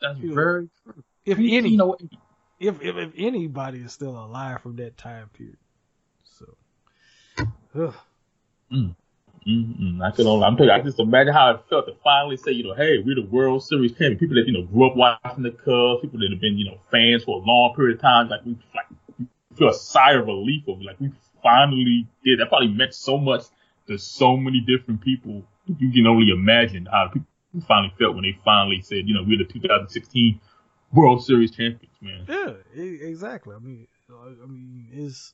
That's 0.01 0.19
Yeah. 0.19 0.35
very 0.35 0.69
true. 0.85 1.03
if 1.25 1.39
any 1.39 1.77
1908. 1.77 2.19
if, 2.61 2.83
if 2.83 2.97
if 2.97 3.13
anybody 3.17 3.79
is 3.81 3.93
still 3.93 4.17
alive 4.23 4.61
from 4.61 4.77
that 4.77 4.97
time 4.99 5.31
period 5.31 5.57
so 6.25 6.45
ugh. 7.75 7.95
Mm-mm. 9.47 10.03
I 10.03 10.11
can 10.15 10.27
only, 10.27 10.45
I'm 10.45 10.57
telling 10.57 10.71
you, 10.71 10.77
I 10.77 10.81
just 10.83 11.01
imagine 11.01 11.33
how 11.33 11.51
it 11.51 11.61
felt 11.69 11.87
to 11.87 11.95
finally 12.05 12.37
say, 12.37 12.53
you 12.53 12.65
know, 12.65 12.75
hey, 12.75 12.99
we're 13.05 13.17
the 13.17 13.27
World 13.29 13.65
Series 13.65 13.93
champion. 13.93 14.19
People 14.19 14.37
that, 14.37 14.47
you 14.47 14.53
know, 14.53 14.63
grew 14.67 14.87
up 14.87 14.97
watching 14.97 15.43
the 15.43 15.51
Cubs, 15.51 16.03
people 16.03 16.21
that 16.21 16.29
have 16.31 16.41
been, 16.41 16.59
you 16.59 16.67
know, 16.67 16.79
fans 16.91 17.25
for 17.25 17.43
a 17.43 17.45
long 17.45 17.75
period 17.75 17.97
of 17.97 18.03
time, 18.03 18.29
like 18.29 18.45
we 18.45 18.57
like 18.75 18.87
feel 19.57 19.69
a 19.69 19.75
sigh 19.75 20.13
of 20.13 20.27
relief 20.27 20.67
of 20.69 20.81
like 20.81 21.01
we 21.01 21.11
finally 21.43 22.07
did. 22.25 22.39
That 22.41 22.49
probably 22.49 22.69
meant 22.69 22.95
so 22.95 23.19
much 23.19 23.43
to 23.89 23.99
so 23.99 24.37
many 24.37 24.61
different 24.61 25.01
people. 25.01 25.43
You 25.67 25.91
can 25.93 26.07
only 26.07 26.31
imagine 26.31 26.87
how 26.87 27.09
people 27.13 27.29
finally 27.67 27.93
felt 27.99 28.15
when 28.15 28.25
they 28.25 28.39
finally 28.45 28.81
said, 28.83 29.07
you 29.09 29.15
know, 29.15 29.23
we're 29.27 29.39
the 29.39 29.45
2016 29.45 30.41
World 30.93 31.25
Series 31.25 31.51
champions, 31.51 31.95
man. 32.01 32.27
yeah 32.29 32.83
exactly 32.83 33.55
i 33.55 33.59
mean 33.59 33.87
i 34.11 34.47
mean 34.47 34.89
it's 34.93 35.33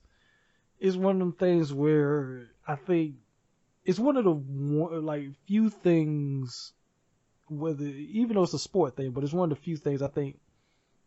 it's 0.78 0.96
one 0.96 1.16
of 1.16 1.18
them 1.18 1.32
things 1.32 1.72
where 1.72 2.46
i 2.66 2.76
think 2.76 3.14
it's 3.88 3.99
one 3.99 4.16
of 4.16 4.25
the 4.25 4.30
like 5.00 5.25
few 5.47 5.71
things 5.71 6.73
whether 7.49 7.85
even 7.85 8.35
though 8.35 8.42
it's 8.42 8.54
a 8.54 8.59
sport 8.59 8.95
thing 8.97 9.11
but 9.11 9.25
it's 9.25 9.33
one 9.33 9.50
of 9.50 9.57
the 9.57 9.62
few 9.62 9.76
things 9.76 10.02
i 10.02 10.09
think 10.09 10.38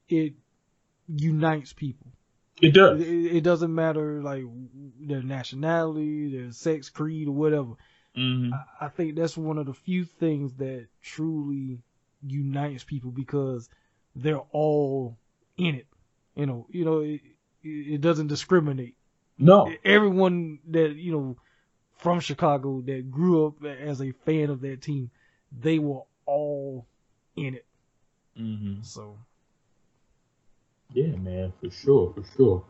it 0.10 0.34
unites 1.08 1.74
people 1.74 2.08
It 2.62 2.74
does. 2.74 3.02
It, 3.02 3.38
it 3.38 3.44
doesn't 3.44 3.74
matter 3.74 4.22
like 4.22 4.44
their 5.00 5.24
nationality, 5.24 6.38
their 6.38 6.52
sex, 6.52 6.90
creed, 6.90 7.28
or 7.28 7.32
whatever. 7.32 7.74
Mm-hmm. 8.16 8.54
I, 8.54 8.86
I 8.86 8.90
think 8.90 9.16
that's 9.16 9.36
one 9.38 9.58
of 9.58 9.66
the 9.66 9.74
few 9.74 10.06
things 10.06 10.54
that 10.56 10.88
truly 11.02 11.80
unites 12.22 12.84
people 12.84 13.12
because 13.12 13.70
they're 14.16 14.46
all 14.52 15.18
in 15.58 15.76
it. 15.76 15.88
You 16.36 16.46
know, 16.46 16.68
you 16.70 16.86
know, 16.86 17.00
it, 17.00 17.22
it 17.64 18.02
doesn't 18.02 18.28
discriminate. 18.28 18.96
No. 19.38 19.72
Everyone 19.84 20.60
that 20.70 20.96
you 20.96 21.12
know 21.14 21.38
from 22.02 22.20
Chicago 22.20 22.82
that 22.82 23.12
grew 23.12 23.48
up 23.48 23.64
as 23.64 24.02
a 24.02 24.12
fan 24.12 24.50
of 24.50 24.62
that 24.62 24.82
team, 24.82 25.12
they 25.58 25.80
were 25.80 26.02
all 26.26 26.86
in 27.36 27.54
it. 27.56 27.66
Mm-hmm. 28.40 28.82
So 28.82 29.18
Yeah, 30.94 31.16
man, 31.16 31.54
for 31.62 31.70
sure, 31.70 32.14
for 32.14 32.24
sure. 32.36 32.66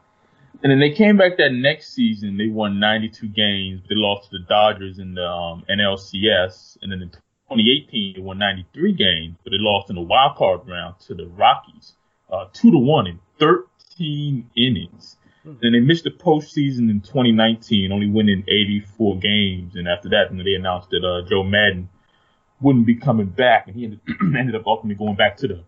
And 0.61 0.69
then 0.71 0.79
they 0.79 0.91
came 0.91 1.17
back 1.17 1.37
that 1.37 1.53
next 1.53 1.93
season. 1.93 2.37
They 2.37 2.47
won 2.47 2.79
92 2.79 3.29
games. 3.29 3.81
They 3.87 3.95
lost 3.95 4.29
to 4.29 4.37
the 4.37 4.45
Dodgers 4.47 4.99
in 4.99 5.13
the 5.15 5.25
um, 5.25 5.63
NLCS. 5.69 6.77
And 6.81 6.91
then 6.91 7.01
in 7.01 7.09
2018, 7.09 8.15
they 8.15 8.21
won 8.21 8.37
93 8.37 8.93
games, 8.93 9.37
but 9.43 9.51
they 9.51 9.57
lost 9.59 9.89
in 9.89 9.95
the 9.95 10.01
wild 10.01 10.35
card 10.35 10.67
round 10.67 10.99
to 11.07 11.15
the 11.15 11.27
Rockies, 11.27 11.93
uh, 12.31 12.45
two 12.51 12.69
to 12.71 12.77
one 12.77 13.07
in 13.07 13.19
13 13.39 14.49
innings. 14.57 15.15
Then 15.43 15.71
they 15.71 15.79
missed 15.79 16.03
the 16.03 16.11
postseason 16.11 16.89
in 16.89 17.01
2019, 17.01 17.91
only 17.91 18.07
winning 18.07 18.43
84 18.47 19.17
games. 19.17 19.75
And 19.75 19.87
after 19.87 20.09
that, 20.09 20.31
you 20.31 20.37
know, 20.37 20.43
they 20.43 20.53
announced 20.53 20.89
that 20.91 21.03
uh, 21.03 21.27
Joe 21.27 21.43
Maddon 21.43 21.89
wouldn't 22.59 22.85
be 22.85 22.95
coming 22.95 23.27
back, 23.27 23.67
and 23.67 23.75
he 23.75 23.85
ended, 23.85 24.01
ended 24.37 24.55
up 24.55 24.67
ultimately 24.67 25.03
going 25.03 25.15
back 25.15 25.37
to 25.37 25.47
the 25.47 25.63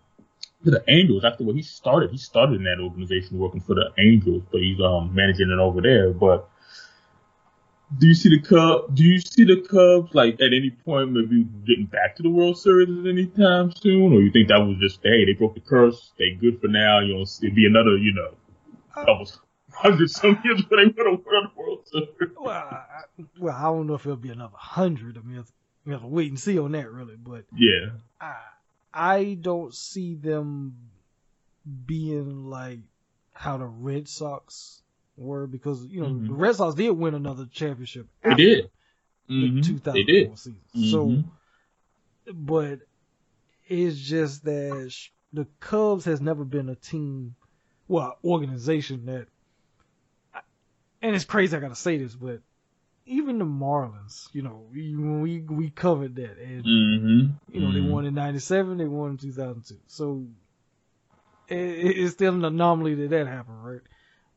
to 0.63 0.71
the 0.71 0.83
Angels 0.87 1.25
after 1.25 1.43
what 1.43 1.55
he 1.55 1.61
started. 1.61 2.11
He 2.11 2.17
started 2.17 2.55
in 2.55 2.63
that 2.63 2.79
organization 2.79 3.37
working 3.37 3.59
for 3.61 3.75
the 3.75 3.91
Angels, 3.97 4.43
but 4.51 4.61
he's 4.61 4.79
um 4.79 5.13
managing 5.13 5.49
it 5.49 5.59
over 5.59 5.81
there. 5.81 6.13
But 6.13 6.47
do 7.97 8.07
you 8.07 8.13
see 8.13 8.29
the 8.29 8.39
Cubs? 8.39 8.93
Do 8.93 9.03
you 9.03 9.19
see 9.19 9.43
the 9.43 9.61
Cubs 9.61 10.13
like 10.13 10.35
at 10.35 10.53
any 10.53 10.69
point 10.69 11.11
maybe 11.11 11.43
getting 11.65 11.85
back 11.85 12.15
to 12.17 12.23
the 12.23 12.29
World 12.29 12.57
Series 12.57 12.89
at 12.89 13.07
any 13.07 13.25
time 13.25 13.73
soon, 13.75 14.13
or 14.13 14.21
you 14.21 14.31
think 14.31 14.49
that 14.49 14.59
was 14.59 14.77
just 14.79 14.99
hey 15.03 15.25
they 15.25 15.33
broke 15.33 15.55
the 15.55 15.61
curse, 15.61 16.13
they 16.17 16.31
good 16.31 16.61
for 16.61 16.67
now? 16.67 16.99
You 16.99 17.15
know, 17.15 17.21
it'd 17.21 17.55
be 17.55 17.65
another 17.65 17.97
you 17.97 18.13
know 18.13 18.35
almost 19.07 19.39
hundred 19.73 20.09
some 20.09 20.39
years 20.43 20.61
before 20.61 20.77
they 20.77 20.85
win 20.85 21.07
a 21.07 21.15
World 21.15 21.47
World 21.55 21.87
Series. 21.87 22.35
well, 22.39 22.51
I, 22.51 23.03
well, 23.39 23.55
I 23.55 23.63
don't 23.63 23.87
know 23.87 23.95
if 23.95 24.05
it'll 24.05 24.15
be 24.17 24.29
another 24.29 24.57
hundred. 24.57 25.17
I 25.17 25.21
mean, 25.21 25.43
we 25.85 25.91
have 25.93 26.01
to 26.01 26.07
wait 26.07 26.29
and 26.29 26.39
see 26.39 26.57
on 26.59 26.71
that, 26.73 26.91
really. 26.91 27.15
But 27.15 27.45
Yeah. 27.55 27.89
I, 28.21 28.35
I 28.93 29.37
don't 29.39 29.73
see 29.73 30.15
them 30.15 30.75
being 31.85 32.45
like 32.45 32.79
how 33.33 33.57
the 33.57 33.65
Red 33.65 34.07
Sox 34.07 34.81
were 35.17 35.47
because 35.47 35.85
you 35.85 36.01
know 36.01 36.09
Mhm. 36.09 36.27
the 36.27 36.33
Red 36.33 36.55
Sox 36.55 36.75
did 36.75 36.91
win 36.91 37.13
another 37.13 37.45
championship. 37.51 38.07
They 38.23 38.33
did. 38.35 38.69
The 39.27 39.33
Mhm. 39.33 39.63
2004 39.63 39.93
They 39.93 40.03
did. 40.03 40.37
season. 40.37 40.59
Mhm. 40.75 40.91
So, 40.91 42.31
but 42.33 42.79
it's 43.67 43.97
just 43.99 44.43
that 44.45 44.87
sh- 44.91 45.09
the 45.31 45.45
Cubs 45.59 46.05
has 46.05 46.21
never 46.21 46.43
been 46.45 46.69
a 46.69 46.75
team, 46.75 47.35
well, 47.87 48.17
organization 48.23 49.05
that. 49.05 49.27
And 51.03 51.15
it's 51.15 51.25
crazy 51.25 51.55
I 51.55 51.61
gotta 51.61 51.75
say 51.75 51.97
this, 51.99 52.15
but 52.15 52.41
even 53.05 53.39
the 53.39 53.45
Marlins, 53.45 54.29
you 54.33 54.41
know, 54.43 54.67
we 54.71 54.95
we, 54.95 55.41
we 55.41 55.69
covered 55.71 56.15
that, 56.17 56.39
and 56.39 56.65
Mm-hmm. 56.65 57.31
you 57.47 57.61
know, 57.61 57.71
they 57.73 57.81
won 57.81 58.05
in 58.05 58.15
'97, 58.15 58.77
they 58.77 58.87
won 58.87 59.11
in 59.11 59.17
2002. 59.17 59.79
So 59.87 60.27
it, 61.47 61.55
it's 61.55 62.13
still 62.13 62.35
an 62.35 62.45
anomaly 62.45 62.95
that 62.95 63.09
that 63.11 63.27
happened, 63.27 63.63
right? 63.65 63.81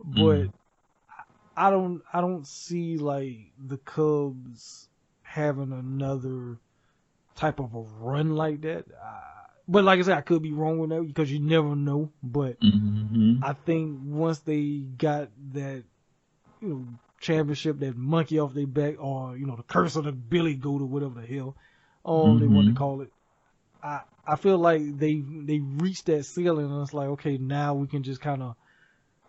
But 0.05 0.49
Mhm. 0.49 0.53
I 1.57 1.71
don't, 1.71 2.03
I 2.13 2.21
don't 2.21 2.47
see 2.47 2.99
like 2.99 3.53
the 3.59 3.79
Cubs 3.79 4.89
having 5.23 5.73
another 5.73 6.59
type 7.37 7.61
of 7.61 7.75
a 7.75 7.81
run 7.81 8.37
like 8.37 8.63
that. 8.63 8.87
Uh, 8.91 9.21
but 9.69 9.85
like 9.85 10.01
I 10.01 10.03
said, 10.03 10.19
I 10.19 10.23
could 10.23 10.43
be 10.43 10.53
wrong 10.53 10.79
with 10.79 10.91
that 10.91 11.07
because 11.07 11.33
you 11.33 11.41
never 11.41 11.77
know. 11.77 12.13
But 12.23 12.59
Mm-hmm. 12.63 13.43
I 13.43 13.55
think 13.55 13.99
once 14.03 14.41
they 14.41 14.81
got 14.99 15.31
that, 15.53 15.85
you 16.61 16.69
know, 16.69 16.87
championship, 17.21 17.79
that 17.81 17.97
monkey 17.97 18.39
off 18.39 18.55
their 18.55 18.67
back, 18.67 18.97
or 18.99 19.37
you 19.37 19.47
know, 19.47 19.57
the 19.57 19.63
curse 19.63 19.97
of 19.97 20.05
the 20.05 20.13
Billy 20.13 20.55
Goat 20.55 20.83
or 20.83 20.87
whatever 20.87 21.21
the 21.21 21.27
hell, 21.27 21.57
um, 22.05 22.39
they 22.39 22.47
want 22.47 22.69
to 22.69 22.75
call 22.75 23.03
it. 23.03 23.13
I 23.83 24.01
I 24.27 24.37
feel 24.37 24.59
like 24.59 24.99
they 24.99 25.21
they 25.21 25.61
reached 25.61 26.07
that 26.07 26.25
ceiling, 26.25 26.71
and 26.71 26.83
it's 26.83 26.95
like, 26.95 27.09
okay, 27.09 27.39
now 27.39 27.75
we 27.75 27.87
can 27.87 28.03
just 28.03 28.21
kind 28.21 28.43
of 28.43 28.57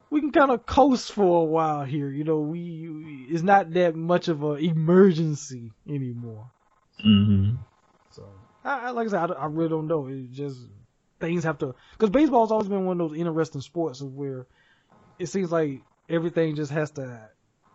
we 0.10 0.22
can 0.22 0.32
kind 0.32 0.52
of 0.52 0.66
coast 0.66 1.12
for 1.12 1.42
a 1.42 1.46
while 1.46 1.84
here. 1.84 2.10
You 2.10 2.24
know, 2.24 2.40
we, 2.40 3.28
it's 3.30 3.44
not 3.44 3.72
that 3.74 3.96
much 3.96 4.28
of 4.28 4.44
a 4.44 4.54
emergency 4.54 5.72
anymore. 5.88 6.50
Mm-hmm. 7.06 7.56
So, 8.12 8.26
I, 8.64 8.92
like 8.92 9.08
I 9.08 9.12
said, 9.12 9.32
I, 9.32 9.34
I 9.34 9.46
really 9.48 9.70
don't 9.70 9.88
know. 9.88 10.08
It 10.08 10.32
just 10.32 10.58
things 11.20 11.44
have 11.44 11.58
to 11.58 11.76
because 11.94 12.12
baseball's 12.12 12.52
always 12.52 12.68
been 12.68 12.86
one 12.86 13.02
of 13.02 13.10
those 13.10 13.20
interesting 13.20 13.62
sports 13.62 14.02
of 14.02 14.14
where 14.14 14.46
it 15.20 15.28
seems 15.28 15.52
like 15.52 15.82
everything 16.10 16.56
just 16.56 16.72
has 16.72 16.92
to 16.92 17.30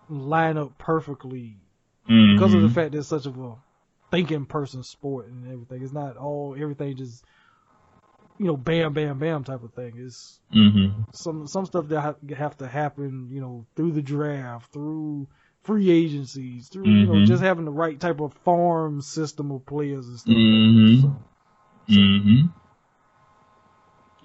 line 0.08 0.56
up 0.58 0.76
perfectly 0.78 1.56
because 2.06 2.52
of 2.54 2.62
the 2.62 2.68
fact 2.68 2.92
that 2.92 2.98
it's 2.98 3.08
such 3.08 3.26
of 3.26 3.38
a 3.38 3.54
thinking 4.10 4.44
person 4.46 4.82
sport 4.82 5.28
and 5.28 5.50
everything. 5.50 5.82
It's 5.82 5.92
not 5.92 6.16
all 6.16 6.54
everything 6.58 6.96
just 6.96 7.24
you 8.38 8.46
know 8.46 8.56
bam 8.56 8.92
bam 8.92 9.18
bam 9.18 9.44
type 9.44 9.62
of 9.62 9.72
thing. 9.74 9.92
It's 9.96 10.38
Mm-hmm. 10.54 11.02
some 11.14 11.46
some 11.46 11.64
stuff 11.64 11.88
that 11.88 12.00
ha- 12.00 12.34
have 12.36 12.58
to 12.58 12.66
happen 12.68 13.28
you 13.30 13.40
know 13.40 13.64
through 13.74 13.92
the 13.92 14.02
draft, 14.02 14.70
through 14.72 15.28
free 15.62 15.90
agencies, 15.90 16.68
through 16.68 16.88
you 16.88 17.06
know 17.06 17.12
Mhm. 17.14 17.26
just 17.26 17.42
having 17.42 17.64
the 17.64 17.70
right 17.70 17.98
type 17.98 18.20
of 18.20 18.34
farm 18.44 19.00
system 19.00 19.50
of 19.50 19.64
players 19.64 20.06
and 20.08 20.18
stuff. 20.18 20.34
Mhm. 20.34 21.02
Like 21.02 21.12
that. 21.12 21.18
So, 21.88 21.98
Mm-hmm. 22.00 22.46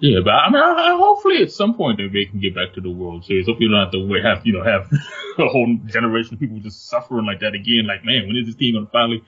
Yeah, 0.00 0.20
but 0.22 0.30
I 0.30 0.50
mean, 0.50 0.62
I, 0.62 0.92
I, 0.92 0.96
hopefully 0.96 1.42
at 1.42 1.50
some 1.50 1.74
point 1.74 1.98
they 1.98 2.24
can 2.24 2.38
get 2.38 2.54
back 2.54 2.72
to 2.74 2.80
the 2.80 2.90
World 2.90 3.24
Series. 3.24 3.46
Hopefully, 3.46 3.66
you 3.66 3.72
don't 3.72 3.80
have 3.82 3.92
to 3.92 4.06
wait, 4.06 4.24
have 4.24 4.46
you 4.46 4.52
know 4.52 4.62
have 4.62 4.90
a 5.38 5.48
whole 5.48 5.76
generation 5.86 6.34
of 6.34 6.40
people 6.40 6.58
just 6.60 6.88
suffering 6.88 7.26
like 7.26 7.40
that 7.40 7.54
again. 7.54 7.86
Like, 7.86 8.04
man, 8.04 8.26
when 8.26 8.36
is 8.36 8.46
this 8.46 8.54
team 8.54 8.74
gonna 8.74 8.86
finally 8.92 9.24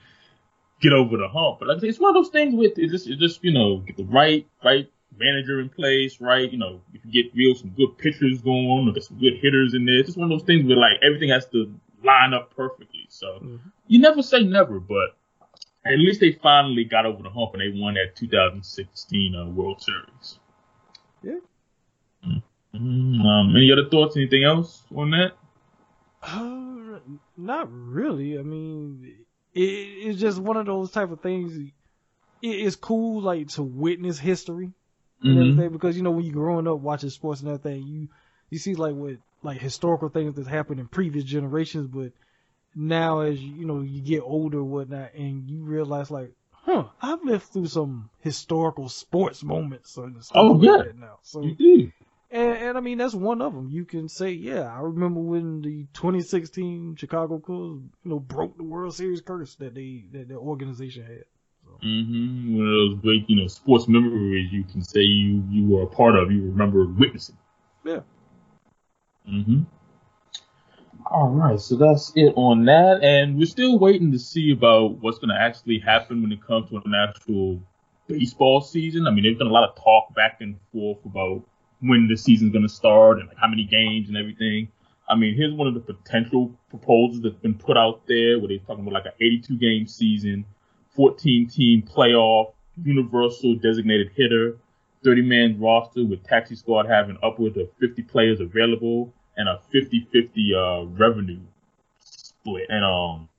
get 0.79 0.93
over 0.93 1.17
the 1.17 1.27
hump? 1.27 1.59
But 1.59 1.67
like, 1.67 1.77
I 1.77 1.79
say, 1.81 1.87
it's 1.89 1.99
one 1.99 2.15
of 2.15 2.23
those 2.23 2.31
things 2.31 2.55
with 2.55 2.77
it 2.77 2.89
just, 2.89 3.07
it 3.07 3.19
just 3.19 3.43
you 3.43 3.51
know 3.51 3.79
get 3.79 3.97
the 3.97 4.05
right 4.05 4.47
right 4.63 4.89
manager 5.17 5.59
in 5.59 5.67
place, 5.67 6.21
right? 6.21 6.49
You 6.49 6.57
know, 6.57 6.81
if 6.93 7.01
you 7.05 7.11
get 7.23 7.35
real 7.35 7.53
some 7.53 7.71
good 7.71 7.97
pitchers 7.97 8.41
going 8.41 8.87
or 8.87 8.93
get 8.93 9.03
some 9.03 9.19
good 9.19 9.39
hitters 9.41 9.73
in 9.73 9.85
there, 9.85 9.99
it's 9.99 10.07
just 10.07 10.17
one 10.17 10.31
of 10.31 10.39
those 10.39 10.47
things 10.47 10.65
where 10.65 10.77
like 10.77 10.99
everything 11.03 11.29
has 11.29 11.45
to 11.47 11.73
line 12.03 12.33
up 12.33 12.55
perfectly. 12.55 13.07
So 13.09 13.39
Mhm. 13.41 13.59
you 13.87 13.99
never 13.99 14.23
say 14.23 14.43
never, 14.43 14.79
but 14.79 15.17
at 15.85 15.97
least 15.99 16.21
they 16.21 16.31
finally 16.31 16.85
got 16.85 17.05
over 17.05 17.23
the 17.23 17.29
hump 17.29 17.53
and 17.53 17.61
they 17.61 17.77
won 17.79 17.95
that 17.95 18.15
2016 18.15 19.35
uh, 19.35 19.45
World 19.47 19.81
Series. 19.81 20.39
Yeah. 21.23 21.39
Mhm. 22.73 23.25
Um, 23.25 23.55
any 23.55 23.71
other 23.71 23.89
thoughts? 23.89 24.15
Anything 24.15 24.43
else 24.43 24.83
on 24.95 25.11
that? 25.11 25.33
Uh, 26.23 26.99
not 27.35 27.69
really. 27.71 28.37
I 28.37 28.43
mean, 28.43 29.25
it, 29.53 29.61
it's 29.61 30.19
just 30.19 30.39
one 30.39 30.57
of 30.57 30.65
those 30.65 30.91
type 30.91 31.11
of 31.11 31.21
things. 31.21 31.57
It, 31.57 31.71
it's 32.41 32.75
cool, 32.75 33.21
like 33.21 33.49
to 33.49 33.63
witness 33.63 34.19
history 34.19 34.71
and 35.23 35.37
Mhm. 35.37 35.41
everything, 35.51 35.71
because 35.71 35.97
you 35.97 36.03
know 36.03 36.11
when 36.11 36.25
you're 36.25 36.33
growing 36.33 36.67
up 36.67 36.79
watching 36.79 37.09
sports 37.09 37.41
and 37.41 37.49
everything, 37.49 37.83
you 37.85 38.07
you 38.49 38.57
see 38.57 38.75
like 38.75 38.95
what 38.95 39.17
like 39.43 39.59
historical 39.59 40.09
things 40.09 40.35
that 40.35 40.47
happened 40.47 40.79
in 40.79 40.87
previous 40.87 41.23
generations, 41.25 41.87
but 41.87 42.11
now 42.75 43.19
as 43.19 43.41
you, 43.41 43.53
you 43.55 43.65
know 43.65 43.81
you 43.81 44.01
get 44.01 44.21
older 44.21 44.59
and 44.59 44.69
whatnot, 44.71 45.13
and 45.13 45.49
you 45.49 45.63
realize 45.63 46.09
like, 46.09 46.31
huh, 46.63 46.85
I've 47.01 47.23
lived 47.23 47.45
through 47.45 47.67
some 47.67 48.09
historical 48.19 48.89
sports 48.89 49.43
moments 49.43 49.97
and 49.97 50.23
stuff 50.23 50.37
Oh, 50.37 50.53
like 50.53 50.61
yeah. 50.61 50.77
that 50.77 50.97
now. 50.97 51.17
So 51.23 51.43
You 51.43 51.55
did. 51.55 51.91
and, 52.31 52.57
and 52.57 52.77
I 52.77 52.81
mean, 52.81 52.97
that's 52.97 53.13
one 53.15 53.41
of 53.41 53.53
them. 53.53 53.69
You 53.69 53.85
can 53.85 54.07
say, 54.09 54.31
yeah, 54.31 54.61
I 54.73 54.79
remember 54.81 55.19
when 55.19 55.61
the 55.61 55.87
2016 55.93 56.95
Chicago 56.95 57.39
Cubs, 57.39 57.83
you 58.03 58.09
know, 58.09 58.19
broke 58.19 58.57
the 58.57 58.63
World 58.63 58.95
Series 58.95 59.21
curse 59.21 59.55
that 59.55 59.75
they 59.75 60.05
that 60.11 60.27
their 60.29 60.37
organization 60.37 61.03
had. 61.05 61.25
Mm-hmm. 61.83 62.57
One 62.57 62.67
of 62.67 62.73
those 62.73 62.99
great, 63.01 63.29
you 63.29 63.35
know, 63.37 63.47
sports 63.47 63.87
memories 63.87 64.51
you 64.51 64.63
can 64.63 64.83
say 64.83 65.01
you 65.01 65.43
you 65.49 65.67
were 65.67 65.83
a 65.83 65.87
part 65.87 66.15
of. 66.15 66.31
You 66.31 66.43
remember 66.43 66.85
witnessing. 66.85 67.37
Yeah. 67.83 68.01
hmm 69.25 69.61
All 71.13 71.27
right, 71.27 71.59
so 71.59 71.75
that's 71.75 72.13
it 72.15 72.31
on 72.37 72.63
that, 72.65 73.03
and 73.03 73.37
we're 73.37 73.45
still 73.45 73.77
waiting 73.77 74.13
to 74.13 74.17
see 74.17 74.53
about 74.53 75.01
what's 75.01 75.19
going 75.19 75.27
to 75.27 75.35
actually 75.35 75.77
happen 75.77 76.21
when 76.21 76.31
it 76.31 76.41
comes 76.41 76.69
to 76.69 76.77
an 76.77 76.93
actual 76.95 77.59
baseball 78.07 78.61
season. 78.61 79.05
I 79.05 79.11
mean, 79.11 79.25
there's 79.25 79.37
been 79.37 79.47
a 79.47 79.51
lot 79.51 79.67
of 79.67 79.75
talk 79.75 80.15
back 80.15 80.37
and 80.39 80.55
forth 80.71 81.03
about 81.03 81.43
when 81.81 82.07
the 82.07 82.15
season's 82.15 82.53
going 82.53 82.65
to 82.65 82.73
start 82.73 83.19
and 83.19 83.27
like 83.27 83.35
how 83.35 83.49
many 83.49 83.65
games 83.65 84.07
and 84.07 84.15
everything. 84.15 84.69
I 85.09 85.15
mean, 85.17 85.35
here's 85.35 85.53
one 85.53 85.67
of 85.67 85.73
the 85.73 85.81
potential 85.81 86.57
proposals 86.69 87.21
that's 87.21 87.35
been 87.35 87.55
put 87.55 87.75
out 87.75 88.07
there 88.07 88.39
where 88.39 88.47
they're 88.47 88.59
talking 88.59 88.87
about 88.87 88.93
like 88.93 89.07
an 89.07 89.19
82 89.19 89.57
game 89.57 89.87
season, 89.87 90.45
14 90.95 91.49
team 91.49 91.81
playoff, 91.81 92.53
universal 92.81 93.55
designated 93.55 94.11
hitter, 94.15 94.55
30 95.03 95.23
man 95.23 95.59
roster 95.59 96.05
with 96.05 96.23
taxi 96.23 96.55
squad 96.55 96.85
having 96.85 97.17
upwards 97.21 97.57
of 97.57 97.67
50 97.81 98.01
players 98.03 98.39
available 98.39 99.13
and 99.37 99.49
a 99.49 99.59
50 99.71 100.07
50 100.11 100.53
uh, 100.55 100.83
revenue 100.85 101.39
split. 101.99 102.67
And 102.69 102.83
um, 102.83 103.29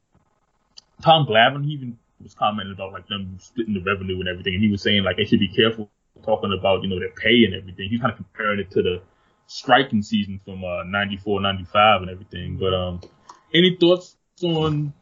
Tom 1.03 1.27
Glavine 1.27 1.65
he 1.65 1.73
even 1.73 1.99
was 2.23 2.35
commenting 2.35 2.75
about 2.75 2.93
like 2.93 3.07
them 3.09 3.39
splitting 3.41 3.75
the 3.75 3.83
revenue 3.83 4.19
and 4.21 4.29
everything, 4.29 4.55
and 4.55 4.63
he 4.63 4.71
was 4.71 4.83
saying 4.83 5.03
like 5.03 5.17
they 5.17 5.25
should 5.25 5.41
be 5.41 5.49
careful 5.49 5.91
talking 6.25 6.57
about 6.57 6.83
you 6.83 6.89
know 6.89 6.99
their 6.99 7.11
pay 7.11 7.45
and 7.45 7.55
everything. 7.55 7.89
He's 7.89 8.01
kind 8.01 8.13
of 8.13 8.19
comparing 8.19 8.61
it 8.61 8.71
to 8.73 8.83
the 8.83 9.03
striking 9.47 10.03
season 10.03 10.41
from 10.45 10.65
uh 10.65 10.85
94, 10.85 11.41
95 11.41 12.03
and 12.03 12.11
everything. 12.11 12.57
But 12.57 12.75
um, 12.75 13.01
any 13.53 13.77
thoughts 13.79 14.17
on 14.43 14.93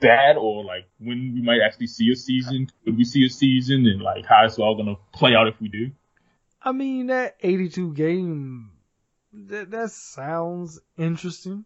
that 0.00 0.36
or 0.38 0.64
like 0.64 0.86
when 0.98 1.34
we 1.34 1.42
might 1.42 1.60
actually 1.64 1.88
see 1.88 2.10
a 2.12 2.16
season? 2.16 2.68
Could 2.84 2.96
we 2.96 3.04
see 3.04 3.24
a 3.26 3.30
season 3.30 3.86
and 3.86 4.00
like 4.00 4.24
how 4.26 4.44
it's 4.44 4.58
all 4.58 4.76
gonna 4.76 4.96
play 5.12 5.34
out 5.34 5.48
if 5.48 5.60
we 5.60 5.68
do? 5.68 5.90
I 6.62 6.72
mean, 6.72 7.06
that 7.06 7.36
82 7.40 7.94
game, 7.94 8.70
that 9.32 9.70
that 9.70 9.90
sounds 9.90 10.80
interesting. 10.96 11.64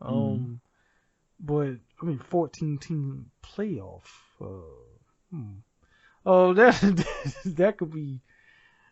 Um, 0.00 0.60
but 1.40 1.76
I 2.02 2.04
mean, 2.04 2.18
14 2.18 2.78
team 2.78 3.30
playoff. 3.42 4.06
Uh, 4.40 4.46
hmm. 5.30 5.52
Oh, 6.26 6.54
that 6.54 6.74
that 7.44 7.78
could 7.78 7.92
be 7.92 8.20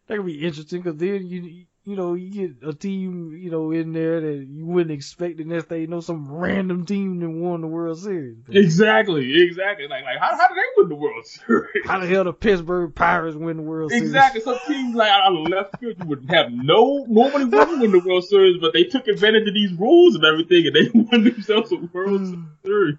that 0.06 0.16
could 0.16 0.26
be 0.26 0.44
interesting 0.44 0.82
because 0.82 0.98
then 0.98 1.26
you 1.26 1.66
you 1.84 1.96
know 1.96 2.14
you 2.14 2.30
get 2.30 2.68
a 2.68 2.72
team 2.72 3.36
you 3.36 3.50
know 3.50 3.72
in 3.72 3.92
there 3.92 4.20
that 4.20 4.46
you 4.48 4.64
wouldn't 4.64 4.92
expect, 4.92 5.40
and 5.40 5.48
next 5.48 5.66
thing 5.66 5.80
you 5.80 5.86
know, 5.88 6.00
some 6.00 6.30
random 6.30 6.86
team 6.86 7.18
that 7.20 7.28
won 7.28 7.60
the 7.60 7.66
World 7.66 7.98
Series. 7.98 8.38
Exactly, 8.48 9.42
exactly. 9.42 9.88
Like 9.88 10.04
like 10.04 10.18
how 10.18 10.36
how 10.36 10.48
did 10.48 10.56
they 10.56 10.62
win 10.76 10.88
the 10.88 10.94
World 10.94 11.26
Series? 11.26 11.86
How 11.86 11.98
the 11.98 12.06
hell 12.06 12.24
the 12.24 12.32
Pittsburgh 12.32 12.94
Pirates 12.94 13.36
win 13.36 13.56
the 13.56 13.62
World 13.62 13.90
Series? 13.90 14.04
Exactly. 14.04 14.42
Some 14.42 14.58
teams 14.66 14.94
like 14.94 15.10
out 15.10 15.34
of 15.34 15.48
left 15.48 15.80
field 15.80 15.96
you 15.98 16.06
would 16.06 16.26
have 16.30 16.52
no 16.52 17.04
nobody 17.08 17.44
would 17.44 17.80
win 17.80 17.90
the 17.90 18.02
World 18.04 18.24
Series, 18.24 18.60
but 18.60 18.72
they 18.72 18.84
took 18.84 19.08
advantage 19.08 19.48
of 19.48 19.54
these 19.54 19.72
rules 19.72 20.14
and 20.14 20.24
everything, 20.24 20.66
and 20.66 20.76
they 20.76 20.90
won 20.94 21.24
themselves 21.24 21.72
a 21.72 21.76
World 21.92 22.36
Series. 22.64 22.98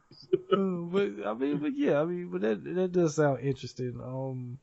Uh, 0.52 0.56
but 0.58 1.26
I 1.26 1.34
mean, 1.34 1.58
but 1.58 1.78
yeah, 1.78 2.02
I 2.02 2.06
mean, 2.06 2.30
but 2.30 2.41
that 2.41 2.63
that 2.76 2.91
does 2.91 3.15
sound 3.15 3.39
interesting. 3.39 4.00
Um, 4.04 4.58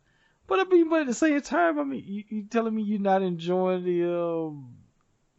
but 0.50 0.58
I 0.58 0.64
mean, 0.64 0.90
but 0.90 1.02
at 1.02 1.06
the 1.06 1.14
same 1.14 1.40
time, 1.40 1.78
I 1.78 1.84
mean, 1.84 2.02
you, 2.04 2.24
you 2.28 2.42
telling 2.42 2.74
me 2.74 2.82
you're 2.82 2.98
not 2.98 3.22
enjoying 3.22 3.84
the 3.84 4.12
um 4.12 4.74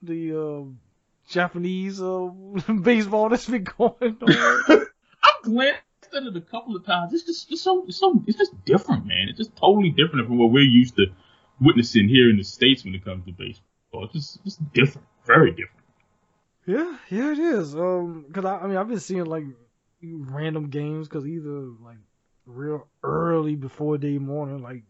the 0.02 0.32
um 0.32 0.80
Japanese 1.28 2.02
uh, 2.02 2.30
baseball 2.82 3.28
that's 3.28 3.50
been 3.50 3.66
going 3.66 4.18
on? 4.22 4.64
I've 5.24 5.44
glanced 5.44 5.82
at 6.16 6.24
it 6.24 6.38
a 6.38 6.42
couple 6.42 6.78
of 6.78 6.86
times. 6.86 7.14
It's 7.14 7.24
just 7.24 7.52
it's 7.52 7.62
so 7.62 7.84
it's 7.88 7.98
so 7.98 8.24
it's 8.26 8.38
just 8.38 8.64
different, 8.64 9.06
man. 9.06 9.28
It's 9.28 9.38
just 9.38 9.54
totally 9.58 9.90
different 9.90 10.28
from 10.28 10.38
what 10.38 10.50
we're 10.50 10.64
used 10.64 10.96
to 10.96 11.08
witnessing 11.60 12.08
here 12.08 12.30
in 12.30 12.38
the 12.38 12.44
states 12.46 12.86
when 12.86 12.96
it 12.96 13.04
comes 13.04 13.26
to 13.26 13.34
baseball. 13.34 14.06
It's 14.06 14.14
just 14.14 14.44
just 14.46 14.74
different, 14.74 15.08
very 15.26 15.52
different. 15.52 15.86
yeah, 16.66 16.98
yeah, 17.10 17.34
it 17.34 17.40
is. 17.40 17.76
Um, 17.76 18.28
cause 18.32 18.46
I, 18.46 18.60
I 18.60 18.68
mean, 18.68 18.78
I've 18.78 18.88
been 18.88 19.02
seeing 19.02 19.26
like 19.26 19.44
random 20.02 20.70
games, 20.70 21.10
cause 21.10 21.28
either 21.28 21.50
like 21.84 21.98
real 22.46 22.88
early 23.04 23.56
before 23.56 23.98
day 23.98 24.18
morning, 24.18 24.62
like 24.62 24.84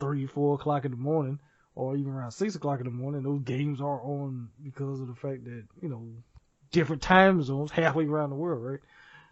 three, 0.00 0.26
four 0.26 0.54
o'clock 0.54 0.84
in 0.84 0.90
the 0.92 0.96
morning, 0.96 1.38
or 1.74 1.96
even 1.96 2.12
around 2.12 2.30
six 2.32 2.54
o'clock 2.54 2.80
in 2.80 2.84
the 2.86 2.90
morning. 2.90 3.22
Those 3.22 3.40
games 3.42 3.80
are 3.80 4.00
on 4.02 4.48
because 4.62 5.00
of 5.00 5.08
the 5.08 5.14
fact 5.14 5.44
that 5.44 5.64
you 5.80 5.88
know 5.88 6.06
different 6.70 7.02
time 7.02 7.42
zones 7.42 7.70
halfway 7.70 8.06
around 8.06 8.30
the 8.30 8.36
world, 8.36 8.64
right? 8.64 8.80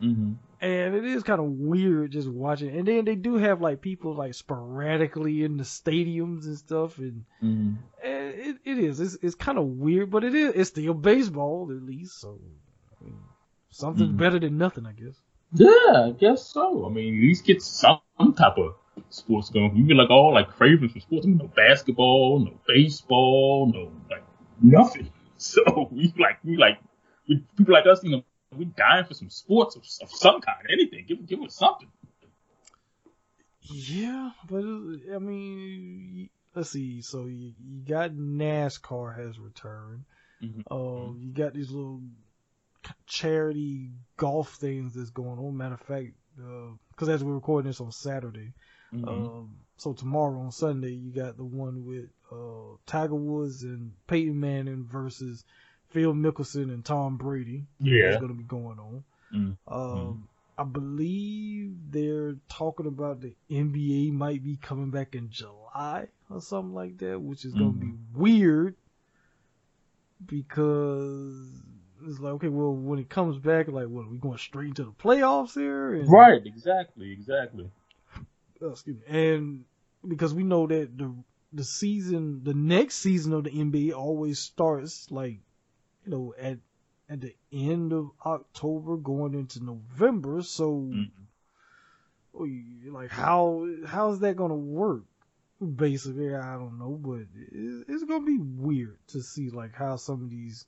Mm-hmm. 0.03 0.33
And 0.61 0.95
it 0.95 1.05
is 1.05 1.23
kind 1.23 1.41
of 1.41 1.47
weird 1.47 2.13
just 2.13 2.29
watching. 2.29 2.69
And 2.77 2.87
then 2.87 3.05
they 3.05 3.15
do 3.15 3.37
have 3.37 3.61
like 3.63 3.81
people 3.81 4.15
like 4.15 4.35
sporadically 4.35 5.43
in 5.43 5.57
the 5.57 5.65
stadiums 5.65 6.45
and 6.47 6.59
stuff, 6.59 6.99
and, 6.99 7.25
Mm-hmm. 7.43 7.75
and 8.07 8.35
it, 8.35 8.57
it 8.65 8.79
is. 8.79 9.01
It's, 9.01 9.17
it's 9.23 9.35
kind 9.35 9.59
of 9.59 9.65
weird, 9.67 10.11
but 10.11 10.25
it 10.25 10.35
is. 10.35 10.53
It's 10.55 10.71
still 10.71 10.95
baseball 10.95 11.69
at 11.71 11.83
least, 11.83 12.21
so 12.21 12.39
I 13.01 13.05
mean, 13.05 13.19
something's 13.71 14.11
Mhm. 14.13 14.17
better 14.19 14.39
than 14.39 14.59
nothing, 14.59 14.87
I 14.87 14.93
guess. 14.93 15.15
Yeah, 15.55 16.09
I 16.09 16.11
guess 16.19 16.45
so. 16.47 16.85
I 16.87 16.91
mean, 16.91 17.15
at 17.17 17.21
least 17.23 17.45
get 17.47 17.63
some 17.63 18.01
type 18.19 18.59
of 18.59 18.75
sports 19.11 19.51
going. 19.51 19.75
We 19.75 19.83
get 19.83 19.97
like 19.97 20.11
all 20.11 20.35
like 20.35 20.49
cravings 20.49 20.93
for 20.93 21.01
sports. 21.01 21.27
I 21.27 21.29
mean, 21.29 21.39
no 21.39 21.49
basketball, 21.49 22.41
no 22.41 22.59
baseball, 22.67 23.73
no 23.73 23.93
like 24.11 24.25
nothing. 24.61 25.11
So 25.39 25.91
we 25.93 26.15
like 26.19 26.39
we 26.45 26.57
like 26.57 26.79
we, 27.29 27.45
people 27.59 27.75
like 27.75 27.85
us, 27.85 28.03
you 28.03 28.11
know, 28.11 28.25
we 28.57 28.65
dying 28.65 29.05
for 29.05 29.13
some 29.13 29.29
sports 29.29 29.77
of, 29.77 29.83
of 30.01 30.11
some 30.11 30.41
kind, 30.41 30.57
anything. 30.73 31.05
Give 31.07 31.27
give 31.27 31.43
us 31.43 31.55
something. 31.55 31.89
Yeah, 33.61 34.31
but 34.49 34.63
I 34.65 35.19
mean, 35.19 36.31
let's 36.55 36.71
see. 36.71 37.03
So 37.03 37.27
you, 37.27 37.53
you 37.69 37.83
got 37.87 38.13
NASCAR 38.13 39.15
has 39.15 39.39
returned. 39.39 40.05
Mhm. 40.43 40.63
Um, 40.71 41.19
you 41.21 41.33
got 41.33 41.53
these 41.53 41.71
little 41.71 42.01
charity 43.07 43.91
golf 44.17 44.55
things 44.55 44.95
that's 44.95 45.11
going 45.11 45.39
on. 45.39 45.57
Matter 45.57 45.75
of 45.75 45.81
fact, 45.81 46.13
because 46.91 47.09
as 47.09 47.23
we're 47.23 47.35
recording 47.35 47.69
this 47.69 47.81
on 47.81 47.93
Saturday, 47.93 48.53
Mhm. 48.93 49.09
um, 49.09 49.51
so 49.77 49.93
tomorrow 49.93 50.41
on 50.41 50.53
Sunday 50.53 50.93
you 50.93 51.11
got 51.11 51.37
the 51.37 51.45
one 51.45 51.85
with 51.87 52.09
uh, 52.33 52.77
Tiger 52.87 53.15
Woods 53.15 53.63
and 53.63 53.93
Peyton 54.07 54.39
Manning 54.41 54.85
versus 54.85 55.45
Phil 55.91 56.15
Mickelson 56.15 56.73
and 56.73 56.85
Tom 56.85 57.17
Brady. 57.17 57.65
yeah. 57.81 58.07
That's 58.09 58.21
going 58.21 58.33
to 58.33 58.39
be 58.39 58.45
going 58.45 58.79
on. 58.79 59.05
Mm. 59.35 59.57
Um, 59.69 60.29
I 60.59 60.65
believe 60.65 61.75
they're 61.91 62.37
talking 62.49 62.87
about 62.87 63.21
the 63.21 63.35
NBA 63.51 64.13
might 64.13 64.43
be 64.43 64.57
coming 64.57 64.91
back 64.91 65.15
in 65.15 65.29
July 65.31 66.09
or 66.31 66.41
something 66.41 66.75
like 66.75 66.97
that, 66.99 67.21
which 67.21 67.45
is 67.45 67.53
going 67.53 67.75
to 67.75 67.79
be 67.79 67.87
Mm-hmm. 67.89 68.21
weird 68.21 68.75
because 70.25 71.63
it's 72.07 72.19
like, 72.21 72.35
okay, 72.35 72.49
well, 72.49 72.73
when 72.75 72.99
it 72.99 73.09
comes 73.09 73.39
back, 73.39 73.69
like, 73.69 73.87
what, 73.89 74.07
are 74.07 74.11
we 74.11 74.19
going 74.19 74.39
straight 74.39 74.69
into 74.69 74.85
the 74.85 74.93
playoffs 74.93 75.55
here? 75.55 75.95
And, 75.95 76.11
Right, 76.11 76.45
exactly, 76.45 77.13
exactly. 77.13 77.71
Oh, 78.63 78.71
excuse 78.71 78.97
me. 78.99 79.05
And 79.09 79.65
because 80.07 80.35
we 80.35 80.43
know 80.45 80.67
that 80.67 80.97
the 80.97 81.15
the 81.53 81.65
season, 81.65 82.43
the 82.45 82.55
next 82.55 82.97
season 82.97 83.33
of 83.33 83.45
the 83.45 83.51
NBA 83.51 83.97
always 83.97 84.39
starts 84.39 85.11
like, 85.11 85.39
you 86.05 86.11
know, 86.11 86.35
at 86.39 86.59
at 87.09 87.21
the 87.21 87.35
end 87.53 87.93
of 87.93 88.11
October, 88.25 88.97
going 88.97 89.35
into 89.35 89.63
November. 89.65 90.43
So, 90.43 90.71
Mhm. 90.73 91.11
like, 92.93 93.11
how 93.11 93.67
how 93.87 94.11
is 94.13 94.19
that 94.21 94.37
gonna 94.37 94.55
work? 94.57 95.05
Basically, 95.61 96.35
I 96.35 96.55
don't 96.57 96.79
know, 96.79 96.99
but 97.03 97.21
it, 97.35 97.87
it's 97.89 98.05
gonna 98.05 98.27
be 98.27 98.39
weird 98.39 98.99
to 99.09 99.23
see 99.23 99.51
like 99.51 99.73
how 99.75 99.97
some 99.97 100.23
of 100.23 100.31
these. 100.31 100.67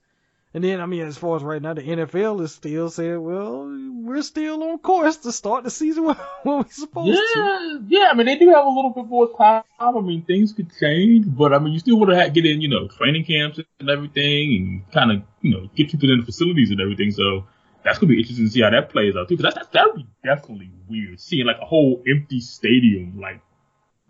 And 0.51 0.63
then, 0.63 0.81
I 0.81 0.87
mean, 0.87 1.03
as 1.03 1.15
far 1.15 1.35
as 1.35 1.43
right 1.43 1.61
now, 1.61 1.75
the 1.75 1.83
NFL 1.83 2.41
is 2.41 2.55
still 2.55 2.89
saying, 2.89 3.21
well, 3.21 3.67
we're 4.03 4.23
still 4.23 4.63
on 4.63 4.79
course 4.79 5.17
to 5.17 5.31
start 5.31 5.63
the 5.63 5.69
season 5.69 6.05
when 6.05 6.17
we're 6.43 6.65
supposed 6.69 7.19
to. 7.33 7.81
Yeah, 7.87 7.99
yeah. 7.99 8.09
I 8.11 8.15
mean, 8.15 8.25
they 8.25 8.35
do 8.35 8.49
have 8.49 8.65
a 8.65 8.69
little 8.69 8.89
bit 8.89 9.05
more 9.05 9.29
time. 9.37 9.61
I 9.79 9.91
mean, 10.01 10.23
things 10.23 10.53
could 10.53 10.71
change, 10.79 11.27
but 11.27 11.53
I 11.53 11.59
mean, 11.59 11.73
you 11.73 11.79
still 11.79 11.99
want 11.99 12.11
to 12.11 12.29
get 12.31 12.49
in, 12.49 12.61
you 12.61 12.67
know, 12.67 12.87
training 12.87 13.25
camps 13.25 13.59
and 13.79 13.89
everything, 13.89 14.55
and 14.55 14.91
kind 14.91 15.11
of, 15.11 15.21
you 15.41 15.51
know, 15.51 15.69
get 15.75 15.91
people 15.91 16.11
in 16.11 16.19
the 16.19 16.25
facilities 16.25 16.71
and 16.71 16.81
everything. 16.81 17.11
So 17.11 17.45
that's 17.83 17.99
gonna 17.99 18.09
be 18.09 18.19
interesting 18.19 18.47
to 18.47 18.51
see 18.51 18.61
how 18.61 18.71
that 18.71 18.89
plays 18.89 19.15
out 19.15 19.29
too. 19.29 19.37
Because 19.37 19.53
that 19.53 19.85
would 19.85 19.97
be 19.97 20.07
definitely 20.23 20.71
weird 20.89 21.19
seeing 21.19 21.45
like 21.45 21.57
a 21.61 21.65
whole 21.65 22.03
empty 22.07 22.39
stadium, 22.39 23.19
like 23.19 23.41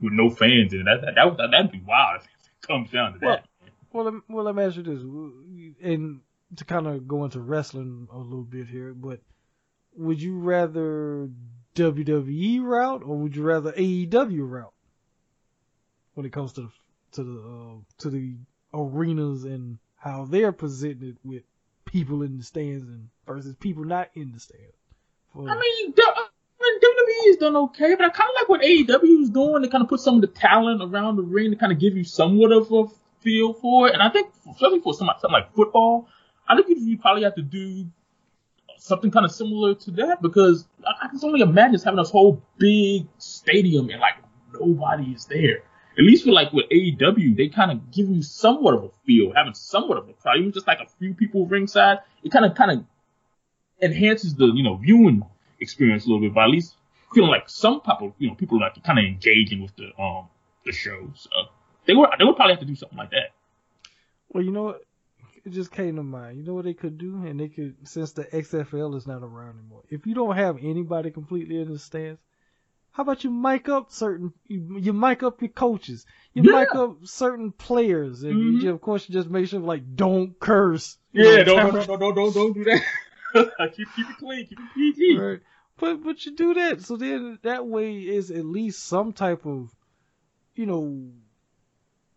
with 0.01 0.13
no 0.13 0.29
fans 0.29 0.73
in 0.73 0.81
it. 0.81 0.85
That 0.85 1.01
that 1.01 1.15
that 1.15 1.25
would 1.25 1.51
that'd 1.51 1.71
be 1.71 1.83
wild 1.85 2.21
if 2.21 2.25
it 2.25 2.67
comes 2.67 2.91
down 2.91 3.13
to 3.13 3.19
that. 3.19 3.45
Well, 3.91 4.21
well, 4.29 4.45
let 4.45 4.55
me 4.55 4.63
ask 4.63 4.77
you 4.77 4.83
this, 4.83 5.01
and 5.83 6.21
to 6.55 6.65
kind 6.65 6.87
of 6.87 7.07
go 7.07 7.25
into 7.25 7.39
wrestling 7.39 8.07
a 8.11 8.17
little 8.17 8.43
bit 8.43 8.67
here, 8.67 8.93
but 8.93 9.19
would 9.95 10.21
you 10.21 10.39
rather 10.39 11.29
WWE 11.75 12.61
route 12.61 13.03
or 13.03 13.17
would 13.17 13.35
you 13.35 13.43
rather 13.43 13.71
AEW 13.71 14.49
route 14.49 14.73
when 16.13 16.25
it 16.25 16.31
comes 16.31 16.53
to 16.53 16.61
the 16.61 16.71
to 17.11 17.23
the 17.23 17.39
uh, 17.39 17.75
to 17.99 18.09
the 18.09 18.35
arenas 18.73 19.43
and 19.45 19.79
how 19.97 20.25
they're 20.25 20.51
presented 20.51 21.17
with 21.23 21.43
people 21.85 22.21
in 22.21 22.37
the 22.37 22.43
stands 22.43 22.83
and 22.83 23.09
versus 23.25 23.55
people 23.55 23.83
not 23.83 24.09
in 24.15 24.31
the 24.31 24.39
stands? 24.39 24.75
For- 25.33 25.49
I 25.49 25.59
mean, 25.59 25.93
mean, 26.59 26.79
WWE 26.79 27.27
has 27.27 27.37
done 27.37 27.55
okay, 27.55 27.95
but 27.95 28.05
I 28.05 28.09
kind 28.09 28.29
of 28.29 28.35
like 28.35 28.49
what 28.49 28.61
AEW 28.61 29.21
is 29.21 29.29
doing. 29.29 29.63
to 29.63 29.69
kind 29.69 29.83
of 29.83 29.89
put 29.89 29.99
some 29.99 30.15
of 30.15 30.21
the 30.21 30.27
talent 30.27 30.81
around 30.81 31.15
the 31.15 31.23
ring 31.23 31.51
to 31.51 31.57
kind 31.57 31.71
of 31.71 31.79
give 31.79 31.95
you 31.95 32.03
somewhat 32.03 32.51
of 32.51 32.71
a 32.71 32.85
feel 33.21 33.53
for 33.53 33.87
it. 33.87 33.93
And 33.93 34.01
I 34.01 34.09
think, 34.09 34.31
especially 34.49 34.79
for 34.79 34.93
something 34.93 35.31
like 35.31 35.53
football, 35.53 36.07
I 36.49 36.61
think 36.61 36.79
you, 36.79 36.97
probably 36.97 37.23
have 37.23 37.35
to 37.35 37.41
do 37.41 37.85
something 38.77 39.11
kind 39.11 39.25
of 39.25 39.31
similar 39.31 39.75
to 39.75 39.91
that 39.91 40.21
because 40.21 40.67
I, 40.85 41.05
I 41.05 41.07
can 41.09 41.19
only 41.23 41.41
imagine 41.41 41.73
just 41.73 41.85
having 41.85 41.97
this 41.97 42.09
whole 42.09 42.41
big 42.57 43.07
stadium 43.19 43.89
and 43.89 43.99
like 43.99 44.15
nobody 44.53 45.11
is 45.11 45.25
there. 45.25 45.63
At 45.97 46.05
least 46.05 46.25
with 46.25 46.33
like 46.33 46.51
with 46.53 46.65
AEW, 46.69 47.35
they 47.35 47.49
kind 47.49 47.71
of 47.71 47.91
give 47.91 48.09
you 48.09 48.23
somewhat 48.23 48.73
of 48.73 48.83
a 48.85 48.89
feel, 49.05 49.33
having 49.35 49.53
somewhat 49.53 49.97
of 49.97 50.09
a 50.09 50.13
crowd, 50.13 50.37
even 50.39 50.51
just 50.51 50.65
like 50.65 50.79
a 50.79 50.87
few 50.97 51.13
people 51.13 51.45
ringside. 51.45 51.99
It 52.23 52.31
kind 52.31 52.45
of 52.45 52.55
kind 52.55 52.71
of 52.71 52.85
enhances 53.81 54.35
the 54.35 54.45
you 54.45 54.63
know 54.63 54.77
viewing 54.77 55.23
experience 55.59 56.05
a 56.05 56.07
little 56.07 56.21
bit 56.21 56.33
by 56.33 56.45
at 56.45 56.49
least 56.49 56.75
feeling 57.13 57.29
like 57.29 57.49
some 57.49 57.81
of 57.85 58.13
you 58.17 58.29
know 58.29 58.35
people 58.35 58.59
like 58.59 58.81
kind 58.83 58.97
of 58.97 59.05
engaging 59.05 59.61
with 59.61 59.75
the 59.75 59.91
um 60.01 60.27
the 60.65 60.71
show. 60.71 61.11
So 61.15 61.29
they 61.85 61.93
were 61.95 62.07
they 62.17 62.23
would 62.23 62.35
probably 62.35 62.53
have 62.53 62.61
to 62.61 62.65
do 62.65 62.75
something 62.75 62.97
like 62.97 63.11
that. 63.11 63.31
Well, 64.29 64.43
you 64.43 64.51
know? 64.51 64.77
It 65.49 65.53
just 65.53 65.71
came 65.71 65.95
to 65.95 66.03
mind. 66.03 66.37
You 66.37 66.43
know 66.43 66.53
what 66.53 66.65
they 66.65 66.75
could 66.75 66.99
do? 66.99 67.23
And 67.25 67.39
they 67.39 67.47
could, 67.47 67.75
since 67.87 68.11
the 68.11 68.23
XFL 68.25 68.95
is 68.95 69.07
not 69.07 69.23
around 69.23 69.57
anymore, 69.57 69.81
if 69.89 70.05
you 70.05 70.13
don't 70.13 70.35
have 70.35 70.57
anybody 70.61 71.09
completely 71.09 71.59
in 71.59 71.71
the 71.71 71.79
stands, 71.79 72.19
how 72.91 73.01
about 73.01 73.23
you 73.23 73.31
mic 73.31 73.67
up 73.67 73.91
certain, 73.91 74.31
you, 74.45 74.77
you 74.77 74.93
mic 74.93 75.23
up 75.23 75.41
your 75.41 75.49
coaches, 75.49 76.05
you 76.33 76.43
Yeah. 76.43 76.51
mic 76.59 76.75
up 76.75 76.97
certain 77.05 77.51
players, 77.51 78.21
and 78.21 78.35
Mhm. 78.35 78.61
you, 78.61 78.69
of 78.69 78.79
course, 78.79 79.09
you 79.09 79.13
just 79.13 79.29
make 79.29 79.47
sure, 79.47 79.59
like, 79.59 79.95
don't 79.95 80.39
curse. 80.39 80.97
Yeah, 81.13 81.43
don't 81.43 81.73
don't 81.73 81.87
don't 81.87 81.99
don't 81.99 82.15
don't, 82.15 82.33
don't 82.35 82.53
do 82.53 82.63
that. 82.65 82.83
keep 83.75 83.91
keep 83.95 84.09
it 84.11 84.17
clean, 84.19 84.45
keep 84.45 84.59
it 84.59 84.73
PG. 84.75 85.17
Right. 85.17 85.39
But 85.79 86.03
but 86.03 86.23
you 86.27 86.35
do 86.35 86.53
that, 86.53 86.81
so 86.81 86.95
then 86.95 87.39
that 87.41 87.65
way 87.65 87.97
is 87.97 88.29
at 88.29 88.45
least 88.45 88.83
some 88.83 89.13
type 89.13 89.47
of, 89.47 89.71
you 90.53 90.67
know, 90.67 91.11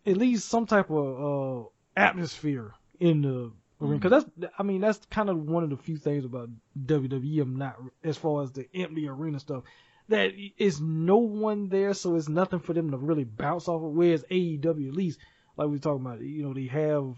at 0.05 0.19
least 0.19 0.49
some 0.51 0.67
type 0.67 0.91
of 0.91 1.65
uh, 1.65 1.69
atmosphere 1.97 2.75
in 3.03 3.23
the 3.23 3.51
ring 3.81 3.99
Because 3.99 4.25
that's, 4.39 4.51
I 4.59 4.63
mean, 4.63 4.81
that's 4.81 5.05
kind 5.11 5.29
of 5.29 5.37
one 5.49 5.65
of 5.65 5.71
the 5.71 5.77
few 5.77 5.97
things 5.97 6.25
about 6.25 6.51
WWE. 6.87 7.43
I'm 7.43 7.57
not 7.57 7.77
as 8.05 8.17
far 8.17 8.43
as 8.43 8.53
the 8.53 8.69
empty 8.75 9.09
arena 9.09 9.41
stuff. 9.41 9.65
That 10.09 10.33
is 10.57 10.81
no 10.81 11.19
one 11.19 11.69
there, 11.69 11.95
so 11.95 12.15
it's 12.15 12.29
nothing 12.29 12.61
for 12.61 12.73
them 12.75 12.91
to 12.93 12.97
really 12.97 13.25
bounce 13.25 13.69
off 13.69 13.83
of. 13.83 13.91
Whereas 13.93 14.25
AEW, 14.31 14.89
at 14.89 14.95
least, 14.95 15.19
like 15.57 15.67
we 15.67 15.73
were 15.73 15.79
talking 15.79 16.05
about, 16.07 16.21
you 16.21 16.45
know, 16.45 16.55
they 16.55 16.67
have, 16.67 17.17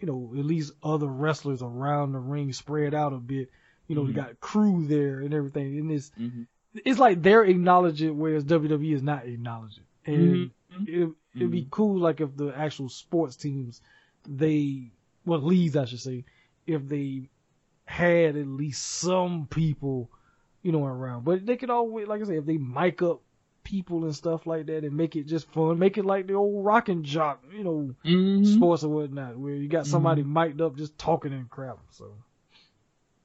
you 0.00 0.06
know, 0.06 0.32
at 0.38 0.44
least 0.44 0.72
other 0.82 1.06
wrestlers 1.08 1.62
around 1.62 2.12
the 2.12 2.18
ring 2.18 2.52
spread 2.52 2.94
out 2.94 3.12
a 3.12 3.18
bit. 3.18 3.50
You 3.88 3.96
know, 3.96 4.02
Mhm. 4.02 4.06
they 4.08 4.12
got 4.12 4.40
crew 4.40 4.86
there 4.86 5.20
and 5.20 5.34
everything, 5.34 5.78
and 5.78 5.90
it's 5.90 6.10
Mhm. 6.18 6.46
it's 6.86 6.98
like 6.98 7.22
they're 7.22 7.44
acknowledging, 7.44 8.18
whereas 8.18 8.44
WWE 8.44 8.94
is 8.94 9.02
not 9.02 9.26
acknowledging. 9.26 9.84
And 10.06 10.50
Mhm. 10.72 10.88
it, 10.88 11.12
it'd 11.36 11.50
be 11.50 11.66
cool, 11.70 11.98
like 11.98 12.20
if 12.22 12.34
the 12.36 12.56
actual 12.56 12.88
sports 12.88 13.36
teams, 13.36 13.82
they 14.26 14.90
well 15.24 15.40
leagues, 15.40 15.76
I 15.76 15.84
should 15.84 16.00
say, 16.00 16.24
if 16.66 16.88
they 16.88 17.28
had 17.84 18.36
at 18.36 18.46
least 18.46 18.82
some 18.86 19.46
people, 19.50 20.10
you 20.62 20.72
know, 20.72 20.84
around. 20.84 21.24
But 21.24 21.44
they 21.46 21.56
could 21.56 21.70
always, 21.70 22.06
like 22.08 22.22
I 22.22 22.24
said, 22.24 22.36
if 22.36 22.46
they 22.46 22.58
mic 22.58 23.02
up 23.02 23.20
people 23.64 24.04
and 24.04 24.14
stuff 24.14 24.46
like 24.46 24.66
that 24.66 24.84
and 24.84 24.96
make 24.96 25.14
it 25.16 25.26
just 25.26 25.48
fun, 25.52 25.78
make 25.78 25.98
it 25.98 26.04
like 26.04 26.26
the 26.26 26.34
old 26.34 26.64
rockin' 26.64 27.04
jock, 27.04 27.42
you 27.52 27.64
know, 27.64 27.94
Mhm. 28.04 28.46
sports 28.46 28.82
or 28.84 28.88
whatnot, 28.88 29.36
where 29.36 29.54
you 29.54 29.68
got 29.68 29.86
somebody 29.86 30.22
mic'd 30.22 30.60
up 30.60 30.76
just 30.76 30.96
talking 30.98 31.32
and 31.32 31.48
crap. 31.50 31.78
So 31.90 32.12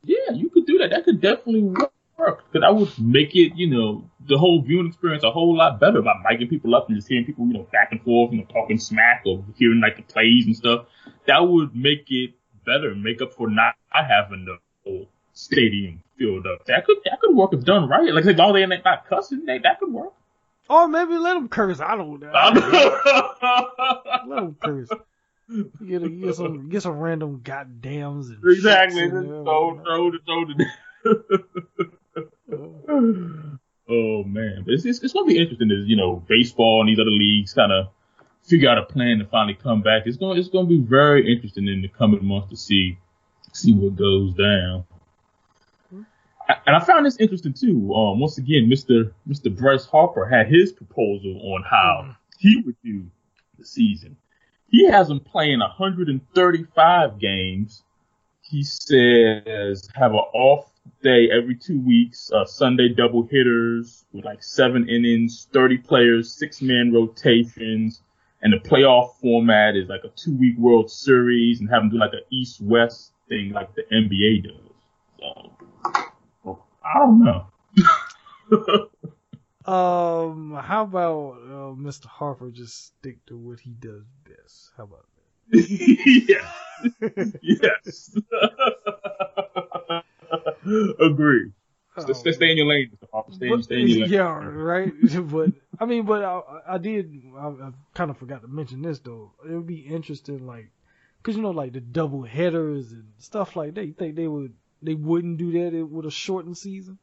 Yeah, 0.03 0.31
you 0.33 0.49
could 0.49 0.65
do 0.65 0.77
that. 0.77 0.91
That 0.91 1.03
could 1.05 1.19
definitely 1.19 1.63
work. 1.63 2.43
Because 2.51 2.61
that 2.61 2.75
would 2.75 2.89
make 2.99 3.35
it, 3.35 3.55
you 3.55 3.67
know, 3.69 4.09
the 4.27 4.37
whole 4.37 4.61
viewing 4.61 4.87
experience 4.87 5.23
a 5.23 5.31
whole 5.31 5.55
lot 5.55 5.79
better 5.79 6.01
by 6.01 6.13
miking 6.25 6.49
people 6.49 6.75
up 6.75 6.87
and 6.87 6.97
just 6.97 7.07
hearing 7.07 7.25
people, 7.25 7.47
you 7.47 7.53
know, 7.53 7.67
back 7.71 7.89
and 7.91 8.01
forth, 8.03 8.31
you 8.31 8.39
know, 8.39 8.45
talking 8.45 8.77
smack 8.77 9.23
or 9.25 9.43
hearing 9.57 9.81
like 9.81 9.95
the 9.97 10.03
plays 10.03 10.45
and 10.45 10.55
stuff. 10.55 10.85
That 11.27 11.39
would 11.39 11.75
make 11.75 12.05
it 12.09 12.31
better 12.65 12.89
and 12.89 13.03
make 13.03 13.21
up 13.21 13.33
for 13.33 13.49
not 13.49 13.75
having 13.91 14.45
the 14.45 14.57
whole 14.83 15.07
stadium 15.33 16.03
filled 16.17 16.45
up. 16.47 16.65
That 16.65 16.85
could 16.85 16.97
that 17.05 17.19
could 17.21 17.35
work 17.35 17.53
if 17.53 17.63
done 17.63 17.87
right. 17.87 18.13
Like 18.13 18.25
as 18.25 18.35
long 18.35 18.55
as 18.55 18.69
they're 18.69 18.81
not 18.83 19.07
cussing, 19.07 19.45
that, 19.45 19.63
that 19.63 19.79
could 19.79 19.91
work. 19.91 20.13
or 20.69 20.87
maybe 20.87 21.17
let 21.17 21.35
them 21.35 21.47
curse. 21.47 21.79
I 21.79 21.95
don't 21.95 22.19
know. 22.19 22.27
exactly. 22.27 22.71
Let 24.27 24.35
them 24.35 24.57
curse. 24.61 24.89
You 25.49 25.71
get, 25.87 26.03
a, 26.03 26.09
get 26.09 26.35
some 26.35 26.69
get 26.69 26.81
some 26.83 26.99
random 26.99 27.39
goddams 27.39 28.27
and 28.27 28.41
Just 28.43 28.65
shits 28.65 28.97
in 29.01 29.11
throw, 29.11 29.81
throw, 29.81 30.11
throw 30.25 30.45
the. 30.45 30.65
Uh, 32.49 33.01
Oh 33.89 34.23
man, 34.23 34.63
but 34.65 34.73
it's, 34.73 34.85
it's 34.85 34.99
it's 35.01 35.13
gonna 35.13 35.25
be 35.25 35.37
interesting 35.39 35.71
as 35.71 35.87
you 35.87 35.95
know 35.95 36.23
baseball 36.27 36.81
and 36.81 36.89
these 36.89 36.99
other 36.99 37.09
leagues 37.11 37.53
kind 37.53 37.71
of 37.71 37.87
figure 38.43 38.69
out 38.69 38.77
a 38.77 38.83
plan 38.83 39.19
to 39.19 39.25
finally 39.25 39.53
come 39.55 39.81
back. 39.81 40.03
It's 40.05 40.17
gonna 40.17 40.39
it's 40.39 40.49
gonna 40.49 40.67
be 40.67 40.79
very 40.79 41.31
interesting 41.33 41.67
in 41.67 41.81
the 41.81 41.87
coming 41.87 42.23
months 42.25 42.49
to 42.49 42.57
see 42.57 42.97
see 43.53 43.73
what 43.73 43.95
goes 43.95 44.33
down. 44.33 44.85
I- 46.49 46.57
And 46.65 46.75
I 46.75 46.79
found 46.79 47.05
this 47.05 47.17
interesting 47.17 47.53
too. 47.53 47.93
Um, 47.93 48.19
once 48.19 48.37
again, 48.37 48.69
Mr. 48.69 49.11
Mr. 49.27 49.55
Bryce 49.55 49.85
Harper 49.85 50.25
had 50.25 50.47
his 50.47 50.71
proposal 50.73 51.39
on 51.53 51.63
how 51.63 52.15
he 52.39 52.61
would 52.65 52.75
do 52.83 53.05
the 53.57 53.65
season. 53.65 54.17
He 54.69 54.85
has 54.89 55.07
them 55.07 55.19
playing 55.21 55.59
135 55.59 57.19
games. 57.19 57.83
He 58.41 58.63
says 58.63 59.89
have 59.95 60.11
an 60.11 60.19
off 60.33 60.71
day 61.01 61.29
every 61.31 61.55
two 61.55 61.79
weeks, 61.79 62.31
uh, 62.31 62.45
Sunday 62.45 62.89
double 62.89 63.23
hitters 63.23 64.05
with 64.11 64.25
like 64.25 64.43
seven 64.43 64.87
innings, 64.89 65.47
30 65.53 65.77
players, 65.79 66.31
six 66.31 66.61
man 66.61 66.91
rotations, 66.93 68.01
and 68.41 68.53
the 68.53 68.57
playoff 68.57 69.15
format 69.21 69.75
is 69.75 69.89
like 69.89 70.03
a 70.03 70.09
two 70.09 70.35
week 70.37 70.57
World 70.57 70.91
Series 70.91 71.59
and 71.59 71.69
have 71.69 71.81
them 71.81 71.89
do 71.89 71.97
like 71.97 72.13
an 72.13 72.21
East 72.31 72.61
West 72.61 73.13
thing 73.29 73.51
like 73.51 73.73
the 73.75 73.83
NBA 73.91 74.43
does. 74.43 74.61
So, 75.19 75.51
well, 76.43 76.67
I 76.83 76.99
don't 76.99 77.23
know. 77.23 77.47
Um, 79.67 80.57
how 80.63 80.83
about 80.83 81.31
uh, 81.43 81.75
Mr. 81.75 82.05
Harper 82.05 82.51
just 82.51 82.85
stick 82.85 83.25
to 83.25 83.35
what 83.35 83.59
he 83.59 83.71
does 83.71 84.05
best? 84.23 84.71
How 84.77 84.83
about 84.85 85.03
that? 85.51 85.69
yes. 87.41 87.41
yes. 87.41 88.17
Agree. 90.99 91.51
that? 91.95 92.07
let's, 92.07 92.25
let's 92.25 92.37
stay 92.37 92.51
in 92.51 92.57
your 92.57 92.67
lane, 92.67 92.91
Mr. 92.93 93.07
Harper. 93.11 93.31
Stay, 93.31 93.49
but, 93.49 93.63
stay 93.63 93.81
in 93.81 93.87
your 93.87 93.99
lane. 94.01 94.11
Yeah, 94.11 94.45
right. 94.45 94.93
but 95.31 95.51
I 95.79 95.85
mean, 95.85 96.05
but 96.05 96.23
I, 96.23 96.41
I 96.67 96.77
did. 96.77 97.11
I, 97.37 97.47
I 97.47 97.71
kind 97.93 98.11
of 98.11 98.17
forgot 98.17 98.41
to 98.41 98.47
mention 98.47 98.81
this 98.81 98.99
though. 98.99 99.33
It 99.47 99.51
would 99.51 99.67
be 99.67 99.79
interesting, 99.79 100.45
like, 100.45 100.69
cause 101.23 101.35
you 101.35 101.41
know, 101.41 101.51
like 101.51 101.73
the 101.73 101.81
double 101.81 102.23
headers 102.23 102.91
and 102.91 103.05
stuff 103.17 103.55
like 103.55 103.75
that. 103.75 103.85
You 103.85 103.93
think 103.93 104.15
they 104.15 104.27
would 104.27 104.53
they 104.81 104.93
wouldn't 104.93 105.37
do 105.37 105.51
that 105.53 105.85
with 105.85 106.05
a 106.05 106.11
shortened 106.11 106.57
season? 106.57 106.99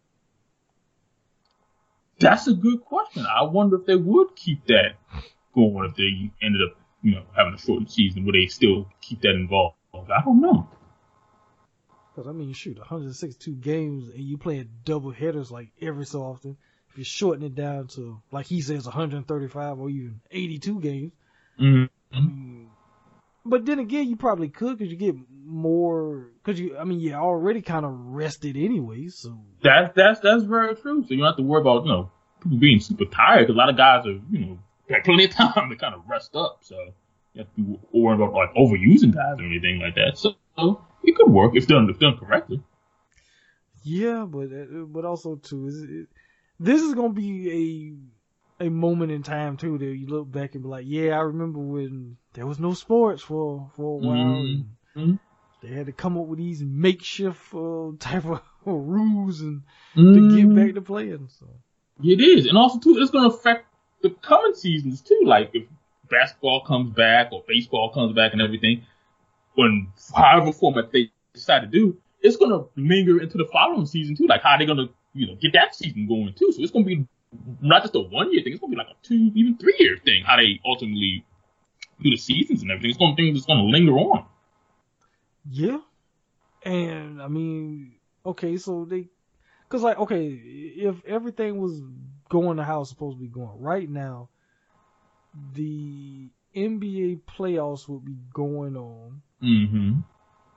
That's 2.20 2.46
a 2.46 2.54
good 2.54 2.80
question. 2.84 3.26
I 3.26 3.42
wonder 3.42 3.76
if 3.76 3.86
they 3.86 3.96
would 3.96 4.36
keep 4.36 4.66
that 4.66 4.92
going 5.54 5.90
if 5.90 5.96
they 5.96 6.30
ended 6.40 6.62
up, 6.62 6.78
you 7.02 7.16
know, 7.16 7.24
having 7.36 7.54
a 7.54 7.58
shortened 7.58 7.90
season. 7.90 8.24
Would 8.24 8.34
they 8.34 8.46
still 8.46 8.88
keep 9.00 9.20
that 9.22 9.34
involved? 9.34 9.76
I 9.94 10.22
don't 10.24 10.40
know. 10.40 10.68
Because 12.14 12.28
I 12.28 12.32
mean, 12.32 12.52
shoot, 12.52 12.78
162 12.78 13.54
games 13.56 14.08
and 14.08 14.20
you 14.22 14.38
playing 14.38 14.68
double 14.84 15.10
headers 15.10 15.50
like 15.50 15.70
every 15.80 16.06
so 16.06 16.22
often. 16.22 16.56
If 16.90 16.98
you 16.98 17.04
shorten 17.04 17.44
it 17.44 17.54
down 17.56 17.88
to 17.88 18.22
like 18.30 18.46
he 18.46 18.60
says 18.60 18.84
135 18.84 19.80
or 19.80 19.90
even 19.90 20.20
82 20.30 20.80
games, 20.80 21.12
mm-hmm. 21.58 22.16
I 22.16 22.20
mean, 22.20 22.70
but 23.44 23.66
then 23.66 23.78
again, 23.78 24.08
you 24.08 24.16
probably 24.16 24.48
could 24.48 24.78
because 24.78 24.90
you 24.90 24.96
get 24.96 25.16
more. 25.44 26.28
Because 26.42 26.58
you, 26.58 26.78
I 26.78 26.84
mean, 26.84 27.00
you're 27.00 27.20
already 27.20 27.62
kind 27.62 27.84
of 27.84 27.92
rested 27.92 28.56
anyway. 28.56 29.08
So 29.08 29.38
that's 29.62 29.94
that's 29.94 30.20
that's 30.20 30.44
very 30.44 30.76
true. 30.76 31.02
So 31.02 31.10
you 31.10 31.18
don't 31.18 31.26
have 31.26 31.36
to 31.36 31.42
worry 31.42 31.60
about 31.60 31.84
you 31.84 31.90
know 31.90 32.10
people 32.42 32.58
being 32.58 32.80
super 32.80 33.04
tired. 33.04 33.40
Because 33.40 33.56
a 33.56 33.58
lot 33.58 33.68
of 33.68 33.76
guys 33.76 34.06
are 34.06 34.20
you 34.30 34.38
know 34.38 34.58
got 34.88 35.04
plenty 35.04 35.24
of 35.24 35.30
time 35.34 35.68
to 35.68 35.76
kind 35.76 35.94
of 35.94 36.02
rest 36.08 36.36
up. 36.36 36.60
So 36.62 36.76
you 37.34 37.40
have 37.40 37.54
to 37.56 37.60
be 37.60 37.78
worried 37.92 38.20
about 38.20 38.32
like 38.32 38.54
overusing 38.54 39.12
guys 39.12 39.38
or 39.38 39.44
anything 39.44 39.80
like 39.80 39.96
that. 39.96 40.16
So 40.16 40.36
it 41.06 41.16
could 41.16 41.30
work 41.30 41.52
if 41.54 41.66
done 41.66 41.88
if 41.90 41.98
done 41.98 42.16
correctly. 42.18 42.62
Yeah, 43.82 44.24
but 44.26 44.44
uh, 44.52 44.84
but 44.86 45.04
also 45.04 45.36
too 45.36 45.66
is 45.66 45.82
it, 45.82 46.08
this 46.58 46.80
is 46.80 46.94
gonna 46.94 47.12
be 47.12 47.98
a 48.60 48.66
a 48.66 48.70
moment 48.70 49.12
in 49.12 49.22
time 49.22 49.56
too 49.56 49.78
that 49.78 49.84
you 49.84 50.06
look 50.06 50.30
back 50.30 50.54
and 50.54 50.62
be 50.62 50.68
like, 50.68 50.84
yeah, 50.86 51.18
I 51.18 51.22
remember 51.22 51.58
when 51.58 52.16
there 52.34 52.46
was 52.46 52.58
no 52.58 52.74
sports 52.74 53.22
for 53.22 53.70
for 53.76 53.98
a 53.98 54.06
while. 54.06 54.16
Mm-hmm. 54.16 55.14
They 55.62 55.68
had 55.68 55.86
to 55.86 55.92
come 55.92 56.18
up 56.18 56.26
with 56.26 56.38
these 56.38 56.62
makeshift 56.62 57.54
uh, 57.54 57.92
type 57.98 58.24
of 58.26 58.42
rules 58.64 59.40
and 59.40 59.62
mm-hmm. 59.96 60.30
to 60.30 60.36
get 60.36 60.54
back 60.54 60.74
to 60.74 60.82
playing. 60.82 61.28
So 61.38 61.46
it 62.02 62.20
is, 62.20 62.46
and 62.46 62.58
also 62.58 62.78
too, 62.78 62.96
it's 62.98 63.10
gonna 63.10 63.28
affect 63.28 63.66
the 64.02 64.10
coming 64.10 64.54
seasons 64.54 65.00
too. 65.00 65.22
Like 65.24 65.50
if 65.52 65.64
basketball 66.08 66.64
comes 66.64 66.94
back 66.94 67.32
or 67.32 67.42
baseball 67.46 67.90
comes 67.92 68.14
back 68.14 68.32
and 68.32 68.42
everything, 68.42 68.86
when 69.54 69.88
however 70.14 70.52
format 70.52 70.92
they 70.92 71.10
decide 71.32 71.60
to 71.60 71.66
do, 71.66 71.96
it's 72.20 72.36
gonna 72.36 72.64
linger 72.76 73.20
into 73.20 73.38
the 73.38 73.46
following 73.52 73.86
season 73.86 74.16
too. 74.16 74.26
Like 74.26 74.42
how 74.42 74.56
they 74.56 74.66
gonna, 74.66 74.88
you 75.12 75.26
know, 75.26 75.34
get 75.36 75.52
that 75.52 75.74
season 75.74 76.06
going 76.06 76.34
too. 76.34 76.52
So 76.52 76.62
it's 76.62 76.72
gonna 76.72 76.84
be 76.84 77.06
not 77.60 77.82
just 77.82 77.94
a 77.94 78.00
one 78.00 78.32
year 78.32 78.42
thing, 78.42 78.52
it's 78.52 78.60
gonna 78.60 78.70
be 78.70 78.76
like 78.76 78.88
a 78.88 79.06
two, 79.06 79.30
even 79.34 79.56
three 79.56 79.76
year 79.78 79.98
thing, 80.04 80.24
how 80.24 80.36
they 80.36 80.60
ultimately 80.64 81.24
do 82.02 82.10
the 82.10 82.16
seasons 82.16 82.62
and 82.62 82.70
everything. 82.70 82.90
It's 82.90 82.98
gonna 82.98 83.16
things 83.16 83.38
that's 83.38 83.46
gonna 83.46 83.64
linger 83.64 83.92
on. 83.92 84.26
Yeah. 85.50 85.78
And 86.64 87.20
I 87.20 87.28
mean, 87.28 87.96
okay, 88.24 88.56
so 88.56 88.86
they 88.86 89.08
cause 89.68 89.82
like, 89.82 89.98
okay, 89.98 90.28
if 90.28 91.04
everything 91.04 91.58
was 91.60 91.82
going 92.28 92.56
to 92.56 92.64
how 92.64 92.80
it's 92.80 92.90
supposed 92.90 93.18
to 93.18 93.22
be 93.22 93.28
going 93.28 93.60
right 93.60 93.88
now, 93.88 94.30
the 95.52 96.30
NBA 96.56 97.20
playoffs 97.22 97.88
would 97.88 98.04
be 98.04 98.16
going 98.32 98.76
on. 98.76 99.22
Mm-hmm. 99.42 100.00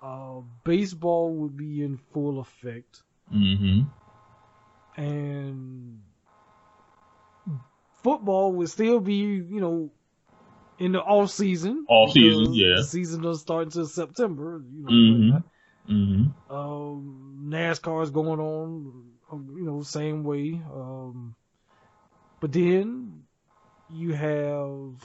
Uh, 0.01 0.41
baseball 0.63 1.33
would 1.33 1.57
be 1.57 1.83
in 1.83 1.97
full 2.13 2.39
effect. 2.39 3.01
Mm-hmm. 3.33 3.81
And 5.01 5.99
football 8.03 8.53
would 8.53 8.69
still 8.69 8.99
be, 8.99 9.15
you 9.15 9.59
know, 9.59 9.91
in 10.79 10.91
the 10.93 11.01
off 11.01 11.31
season. 11.31 11.85
Off 11.89 12.11
season, 12.11 12.53
yeah. 12.53 12.75
The 12.77 12.83
season 12.83 13.21
doesn't 13.21 13.41
start 13.41 13.65
until 13.65 13.85
September. 13.85 14.61
You 14.71 14.83
know, 14.83 14.91
mm-hmm. 14.91 15.93
mm-hmm. 15.93 16.55
Um, 16.55 17.47
NASCAR 17.49 18.03
is 18.03 18.11
going 18.11 18.39
on, 18.39 19.03
you 19.31 19.63
know, 19.63 19.81
same 19.81 20.23
way. 20.23 20.61
Um, 20.73 21.35
but 22.39 22.51
then 22.53 23.23
you 23.89 24.13
have 24.13 24.96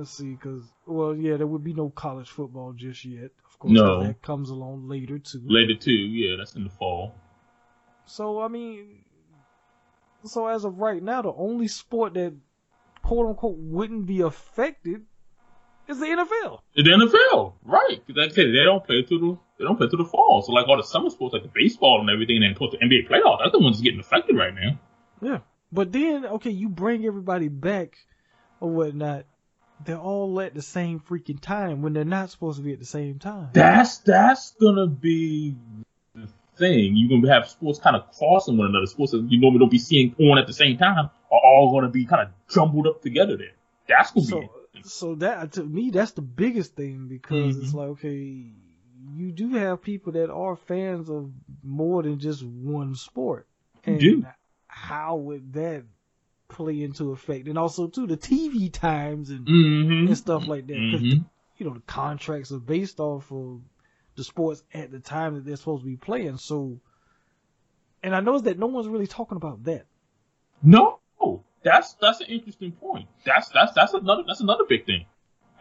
let's 0.00 0.10
see, 0.10 0.30
because 0.30 0.64
well, 0.86 1.14
yeah, 1.14 1.36
there 1.36 1.46
would 1.46 1.62
be 1.62 1.74
no 1.74 1.90
college 1.90 2.30
football 2.30 2.72
just 2.72 3.04
yet. 3.04 3.30
Of 3.46 3.58
course, 3.58 3.72
no. 3.72 4.02
that 4.02 4.22
comes 4.22 4.48
along 4.48 4.88
later 4.88 5.18
too. 5.18 5.42
Later 5.44 5.74
too, 5.74 5.92
yeah, 5.92 6.36
that's 6.38 6.54
in 6.54 6.64
the 6.64 6.70
fall. 6.70 7.14
So 8.06 8.40
I 8.40 8.48
mean, 8.48 9.04
so 10.24 10.46
as 10.46 10.64
of 10.64 10.78
right 10.78 11.02
now, 11.02 11.20
the 11.20 11.32
only 11.32 11.68
sport 11.68 12.14
that 12.14 12.34
quote 13.02 13.26
unquote 13.28 13.58
wouldn't 13.58 14.06
be 14.06 14.22
affected 14.22 15.04
is 15.86 16.00
the 16.00 16.06
NFL. 16.06 16.60
The 16.74 16.82
NFL, 16.82 17.52
right? 17.62 18.00
Because 18.06 18.18
like 18.18 18.32
I 18.32 18.34
said, 18.34 18.46
they 18.46 18.64
don't 18.64 18.84
play 18.84 19.04
through 19.06 19.18
the 19.18 19.38
they 19.58 19.64
don't 19.66 19.76
play 19.76 19.88
through 19.88 20.02
the 20.02 20.10
fall. 20.10 20.40
So 20.40 20.52
like 20.52 20.66
all 20.66 20.78
the 20.78 20.82
summer 20.82 21.10
sports, 21.10 21.34
like 21.34 21.42
the 21.42 21.50
baseball 21.54 22.00
and 22.00 22.08
everything, 22.08 22.36
and 22.36 22.44
then 22.44 22.54
plus 22.54 22.72
the 22.72 22.78
NBA 22.78 23.06
playoffs, 23.06 23.40
that's 23.40 23.52
the 23.52 23.58
one 23.58 23.64
ones 23.64 23.82
getting 23.82 24.00
affected 24.00 24.34
right 24.34 24.54
now. 24.54 24.80
Yeah, 25.20 25.38
but 25.70 25.92
then 25.92 26.24
okay, 26.24 26.50
you 26.50 26.70
bring 26.70 27.04
everybody 27.04 27.48
back 27.48 27.98
or 28.60 28.70
whatnot 28.70 29.26
they're 29.84 29.98
all 29.98 30.40
at 30.40 30.54
the 30.54 30.62
same 30.62 31.00
freaking 31.00 31.40
time 31.40 31.82
when 31.82 31.92
they're 31.92 32.04
not 32.04 32.30
supposed 32.30 32.58
to 32.58 32.64
be 32.64 32.72
at 32.72 32.78
the 32.78 32.84
same 32.84 33.18
time. 33.18 33.48
That's 33.52 33.98
that's 33.98 34.52
gonna 34.52 34.86
be 34.86 35.56
the 36.14 36.28
thing. 36.56 36.96
You're 36.96 37.20
gonna 37.20 37.32
have 37.32 37.48
sports 37.48 37.78
kind 37.78 37.96
of 37.96 38.10
crossing 38.16 38.56
one 38.56 38.68
another. 38.68 38.86
Sports 38.86 39.12
that 39.12 39.26
you 39.28 39.40
normally 39.40 39.60
don't 39.60 39.70
be 39.70 39.78
seeing 39.78 40.14
on 40.18 40.38
at 40.38 40.46
the 40.46 40.52
same 40.52 40.76
time 40.76 41.10
are 41.32 41.40
all 41.44 41.72
gonna 41.72 41.90
be 41.90 42.04
kind 42.04 42.22
of 42.22 42.28
jumbled 42.52 42.86
up 42.86 43.02
together 43.02 43.36
there. 43.36 43.52
That's 43.88 44.10
gonna 44.12 44.26
so, 44.26 44.40
be. 44.40 44.48
So 44.82 45.14
that 45.16 45.52
to 45.52 45.64
me, 45.64 45.90
that's 45.90 46.12
the 46.12 46.22
biggest 46.22 46.74
thing 46.74 47.08
because 47.08 47.56
mm-hmm. 47.56 47.64
it's 47.64 47.74
like 47.74 47.88
okay, 47.88 48.52
you 49.14 49.32
do 49.32 49.54
have 49.54 49.82
people 49.82 50.12
that 50.12 50.30
are 50.30 50.56
fans 50.56 51.10
of 51.10 51.30
more 51.62 52.02
than 52.02 52.18
just 52.18 52.42
one 52.44 52.94
sport. 52.94 53.46
And 53.84 54.00
you 54.00 54.22
do. 54.22 54.26
How 54.66 55.16
would 55.16 55.52
that 55.54 55.84
play 56.50 56.82
into 56.82 57.12
effect, 57.12 57.48
and 57.48 57.58
also 57.58 57.86
too 57.86 58.06
the 58.06 58.16
TV 58.16 58.72
times 58.72 59.30
and 59.30 59.46
mm-hmm. 59.46 60.08
and 60.08 60.18
stuff 60.18 60.46
like 60.46 60.66
that. 60.66 60.74
Because 60.74 61.06
mm-hmm. 61.06 61.22
you 61.56 61.66
know 61.66 61.74
the 61.74 61.80
contracts 61.80 62.52
are 62.52 62.58
based 62.58 63.00
off 63.00 63.30
of 63.32 63.60
the 64.16 64.24
sports 64.24 64.62
at 64.74 64.90
the 64.90 65.00
time 65.00 65.34
that 65.34 65.44
they're 65.44 65.56
supposed 65.56 65.82
to 65.82 65.88
be 65.88 65.96
playing. 65.96 66.36
So, 66.36 66.80
and 68.02 68.14
I 68.14 68.20
noticed 68.20 68.44
that 68.44 68.58
no 68.58 68.66
one's 68.66 68.88
really 68.88 69.06
talking 69.06 69.36
about 69.36 69.64
that. 69.64 69.86
No, 70.62 71.00
that's 71.62 71.94
that's 71.94 72.20
an 72.20 72.26
interesting 72.28 72.72
point. 72.72 73.08
That's 73.24 73.48
that's 73.50 73.72
that's 73.74 73.92
another 73.92 74.22
that's 74.26 74.40
another 74.40 74.64
big 74.68 74.86
thing. 74.86 75.06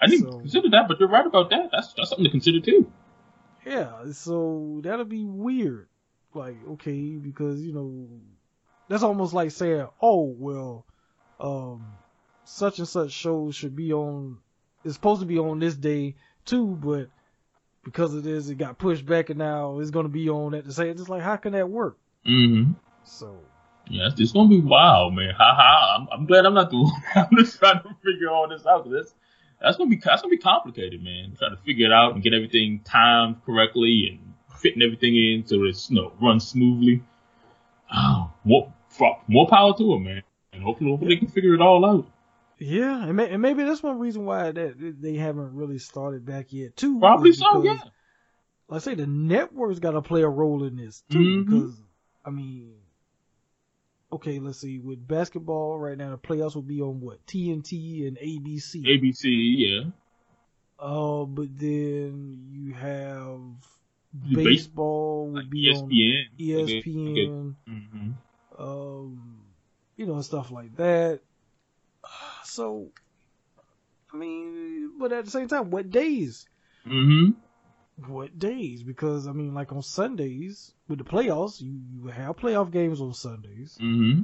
I 0.01 0.07
didn't 0.07 0.31
so, 0.31 0.39
consider 0.39 0.69
that, 0.69 0.87
but 0.87 0.99
you're 0.99 1.09
right 1.09 1.25
about 1.25 1.49
that. 1.49 1.69
That's 1.71 1.93
that's 1.93 2.09
something 2.09 2.25
to 2.25 2.31
consider 2.31 2.61
too. 2.61 2.91
Yeah, 3.65 4.11
so 4.13 4.79
that'll 4.83 5.05
be 5.05 5.25
weird. 5.25 5.89
Like, 6.33 6.57
okay, 6.71 7.15
because 7.17 7.61
you 7.61 7.73
know 7.73 8.07
that's 8.89 9.03
almost 9.03 9.33
like 9.33 9.51
saying, 9.51 9.87
oh 10.01 10.35
well, 10.37 10.85
um, 11.39 11.85
such 12.43 12.79
and 12.79 12.87
such 12.87 13.11
show 13.11 13.51
should 13.51 13.75
be 13.75 13.93
on. 13.93 14.39
It's 14.83 14.95
supposed 14.95 15.21
to 15.21 15.27
be 15.27 15.37
on 15.37 15.59
this 15.59 15.75
day 15.75 16.15
too, 16.45 16.77
but 16.81 17.09
because 17.83 18.13
of 18.13 18.23
this, 18.23 18.49
it 18.49 18.55
got 18.55 18.77
pushed 18.77 19.05
back, 19.05 19.29
and 19.29 19.39
now 19.39 19.79
it's 19.79 19.91
going 19.91 20.05
to 20.05 20.11
be 20.11 20.29
on 20.29 20.53
at 20.53 20.65
the 20.65 20.73
same. 20.73 20.91
It's 20.91 21.09
like, 21.09 21.21
how 21.21 21.37
can 21.37 21.53
that 21.53 21.69
work? 21.69 21.97
Mm-hmm. 22.27 22.73
So. 23.03 23.37
Yeah, 23.91 24.09
it's, 24.15 24.31
gonna 24.33 24.49
be 24.49 24.59
wild, 24.59 25.15
man. 25.15 25.33
Ha 25.35 25.55
ha. 25.55 25.97
I'm, 25.97 26.07
I'm 26.11 26.25
glad 26.27 26.45
I'm 26.45 26.53
not 26.53 26.69
the 26.69 26.77
one. 26.83 27.01
I'm 27.15 27.35
just 27.37 27.57
trying 27.57 27.81
to 27.81 27.89
figure 28.03 28.29
all 28.29 28.47
this 28.47 28.65
out. 28.67 28.83
Cause 28.83 28.93
that's 28.93 29.13
that's 29.59 29.77
gonna 29.77 29.89
be 29.89 29.99
that's 30.03 30.21
gonna 30.21 30.29
be 30.29 30.37
complicated, 30.37 31.03
man. 31.03 31.35
Trying 31.37 31.55
to 31.55 31.61
figure 31.63 31.87
it 31.87 31.91
out 31.91 32.13
and 32.13 32.21
get 32.21 32.35
everything 32.35 32.81
timed 32.85 33.43
correctly 33.43 34.09
and 34.11 34.33
fitting 34.59 34.83
everything 34.83 35.15
in 35.15 35.43
so 35.47 35.63
it's 35.63 35.89
you 35.89 35.95
know 35.95 36.11
runs 36.21 36.47
smoothly. 36.47 37.01
Oh, 37.91 38.31
what 38.43 38.69
more 39.27 39.47
power 39.47 39.73
to 39.77 39.83
them, 39.83 40.03
man. 40.03 40.23
And 40.53 40.63
hopefully, 40.63 40.89
hopefully 40.89 41.15
they 41.15 41.19
can 41.19 41.29
figure 41.29 41.53
it 41.53 41.61
all 41.61 41.85
out. 41.85 42.07
Yeah, 42.59 43.05
and, 43.05 43.15
may, 43.15 43.29
and 43.29 43.41
maybe 43.41 43.63
that's 43.63 43.81
one 43.81 43.99
reason 43.99 44.25
why 44.25 44.51
that 44.51 44.95
they 45.01 45.15
haven't 45.15 45.55
really 45.55 45.79
started 45.79 46.25
back 46.25 46.51
yet 46.51 46.75
too. 46.75 46.99
Probably 46.99 47.31
so, 47.31 47.63
yeah. 47.63 47.79
Let's 48.67 48.85
say 48.85 48.95
the 48.95 49.07
networks 49.07 49.79
got 49.79 49.91
to 49.91 50.01
play 50.01 50.21
a 50.21 50.27
role 50.27 50.63
in 50.65 50.75
this 50.75 51.03
too, 51.09 51.17
mm-hmm. 51.17 51.43
because 51.43 51.81
I 52.25 52.31
mean, 52.31 52.73
okay, 54.11 54.39
let's 54.39 54.59
see. 54.59 54.79
With 54.79 55.07
basketball 55.07 55.79
right 55.79 55.97
now, 55.97 56.11
the 56.11 56.17
playoffs 56.17 56.55
will 56.55 56.61
be 56.61 56.81
on 56.81 56.99
what 56.99 57.25
TNT 57.25 58.07
and 58.07 58.17
ABC. 58.17 58.83
ABC, 58.83 59.23
yeah. 59.23 59.91
Oh, 60.77 61.23
uh, 61.23 61.25
but 61.25 61.57
then 61.57 62.49
you 62.51 62.73
have 62.73 63.39
the 64.13 64.35
baseball 64.35 65.29
would 65.29 65.49
be 65.49 65.71
ESPN. 65.73 65.81
on 65.81 65.91
ESPN. 66.39 67.11
Okay. 67.11 67.71
Mm-hmm 67.71 68.11
um, 68.59 69.41
you 69.95 70.05
know, 70.05 70.21
stuff 70.21 70.51
like 70.51 70.75
that. 70.75 71.21
So, 72.43 72.87
I 74.13 74.17
mean, 74.17 74.91
but 74.99 75.11
at 75.11 75.25
the 75.25 75.31
same 75.31 75.47
time, 75.47 75.69
what 75.71 75.89
days? 75.89 76.45
Mm-hmm. 76.87 77.31
what 78.11 78.39
days 78.39 78.83
because 78.83 79.27
I 79.27 79.33
mean, 79.33 79.53
like 79.53 79.71
on 79.73 79.81
Sundays 79.83 80.71
with 80.87 80.97
the 80.99 81.03
playoffs, 81.03 81.61
you, 81.61 81.79
you 81.93 82.07
have 82.07 82.37
playoff 82.37 82.71
games 82.71 83.01
on 83.01 83.13
Sundays. 83.13 83.77
Mm-hmm. 83.81 84.23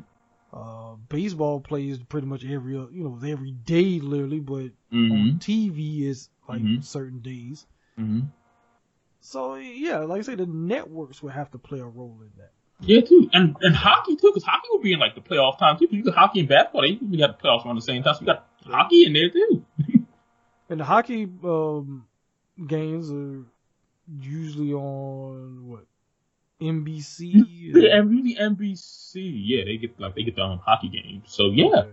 Uh, 0.57 0.95
baseball 1.09 1.59
plays 1.59 1.99
pretty 1.99 2.27
much 2.27 2.45
every 2.45 2.73
you 2.73 3.03
know 3.03 3.19
every 3.27 3.51
day 3.51 3.99
literally, 3.99 4.39
but 4.39 4.71
Mm-hmm. 4.93 5.11
on 5.11 5.39
TV 5.39 6.05
is 6.07 6.29
like 6.47 6.61
Mhm. 6.61 6.83
certain 6.83 7.19
days. 7.19 7.65
Mm-hmm. 7.99 8.21
So 9.19 9.55
yeah, 9.55 9.99
like 9.99 10.19
I 10.19 10.21
say, 10.21 10.35
the 10.35 10.45
networks 10.45 11.21
would 11.21 11.33
have 11.33 11.51
to 11.51 11.57
play 11.57 11.79
a 11.79 11.85
role 11.85 12.19
in 12.21 12.31
that. 12.37 12.53
Yeah, 12.81 13.01
too, 13.01 13.29
and 13.33 13.55
and 13.61 13.75
hockey 13.75 14.15
too, 14.15 14.27
because 14.33 14.43
hockey 14.43 14.67
will 14.71 14.81
be 14.81 14.93
in 14.93 14.99
like 14.99 15.15
the 15.15 15.21
playoff 15.21 15.57
time 15.57 15.77
too. 15.77 15.87
You 15.89 16.03
got 16.03 16.15
hockey 16.15 16.41
and 16.41 16.49
basketball; 16.49 16.81
they 16.81 16.89
usually 16.89 17.17
got 17.17 17.39
the 17.39 17.47
playoffs 17.47 17.65
around 17.65 17.75
the 17.75 17.81
same 17.81 18.03
time. 18.03 18.15
So 18.15 18.21
you 18.21 18.27
got 18.27 18.47
hockey 18.65 19.05
in 19.05 19.13
there 19.13 19.29
too. 19.29 19.65
And 20.67 20.79
the 20.79 20.83
hockey 20.83 21.29
um, 21.43 22.07
games 22.65 23.11
are 23.11 23.45
usually 24.19 24.73
on 24.73 25.67
what 25.67 25.85
NBC. 26.59 27.31
Yeah, 27.33 27.97
and 27.97 28.09
really 28.09 28.35
NBC, 28.35 29.13
yeah, 29.45 29.63
they 29.65 29.77
get 29.77 29.99
like 29.99 30.15
they 30.15 30.23
get 30.23 30.35
the 30.35 30.41
um, 30.41 30.59
hockey 30.65 30.89
games. 30.89 31.25
So 31.27 31.51
yeah, 31.51 31.65
Okay. 31.65 31.91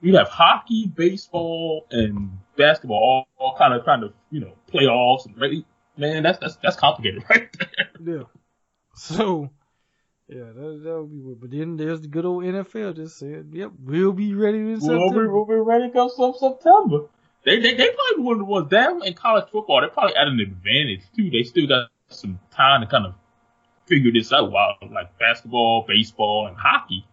you 0.00 0.16
have 0.16 0.28
hockey, 0.28 0.86
baseball, 0.86 1.86
and 1.90 2.38
basketball 2.56 2.98
all, 2.98 3.28
all 3.36 3.56
kind 3.58 3.74
of 3.74 3.84
kind 3.84 4.04
of 4.04 4.12
you 4.30 4.40
know 4.40 4.52
playoffs 4.72 5.26
and 5.26 5.36
really, 5.36 5.64
man, 5.96 6.22
that's 6.22 6.38
that's 6.38 6.56
that's 6.56 6.76
complicated, 6.76 7.24
right 7.30 7.48
there. 7.58 8.16
Yeah. 8.18 8.22
So, 8.94 9.50
yeah, 10.28 10.44
that 10.44 10.80
that 10.84 11.00
would 11.00 11.10
be 11.10 11.20
weird. 11.20 11.40
But 11.40 11.50
then 11.50 11.76
there's 11.76 12.02
the 12.02 12.08
good 12.08 12.26
old 12.26 12.44
NFL 12.44 12.96
just 12.96 13.18
said, 13.18 13.48
"Yep, 13.52 13.72
we'll 13.82 14.12
be 14.12 14.34
ready 14.34 14.58
in 14.58 14.66
We'll 14.66 14.74
be, 14.74 14.86
September." 14.86 15.32
we'll 15.32 15.44
be 15.46 15.54
ready 15.54 15.88
to 15.88 15.92
go 15.92 16.08
some 16.08 16.34
September. 16.38 17.06
They, 17.44 17.60
they 17.60 17.74
they 17.74 17.88
probably 17.88 18.24
one 18.24 18.34
of 18.34 18.38
the 18.40 18.44
ones 18.44 18.68
down 18.70 19.04
in 19.06 19.14
college 19.14 19.46
football. 19.50 19.80
They're 19.80 19.88
probably 19.88 20.16
at 20.16 20.28
an 20.28 20.38
advantage 20.40 21.02
too. 21.16 21.30
They 21.30 21.44
still 21.44 21.66
got 21.66 21.88
some 22.08 22.38
time 22.50 22.82
to 22.82 22.86
kind 22.86 23.06
of 23.06 23.14
figure 23.86 24.12
this 24.12 24.30
out. 24.30 24.52
While 24.52 24.74
like 24.90 25.18
basketball, 25.18 25.86
baseball, 25.88 26.46
and 26.46 26.56
hockey, 26.58 27.06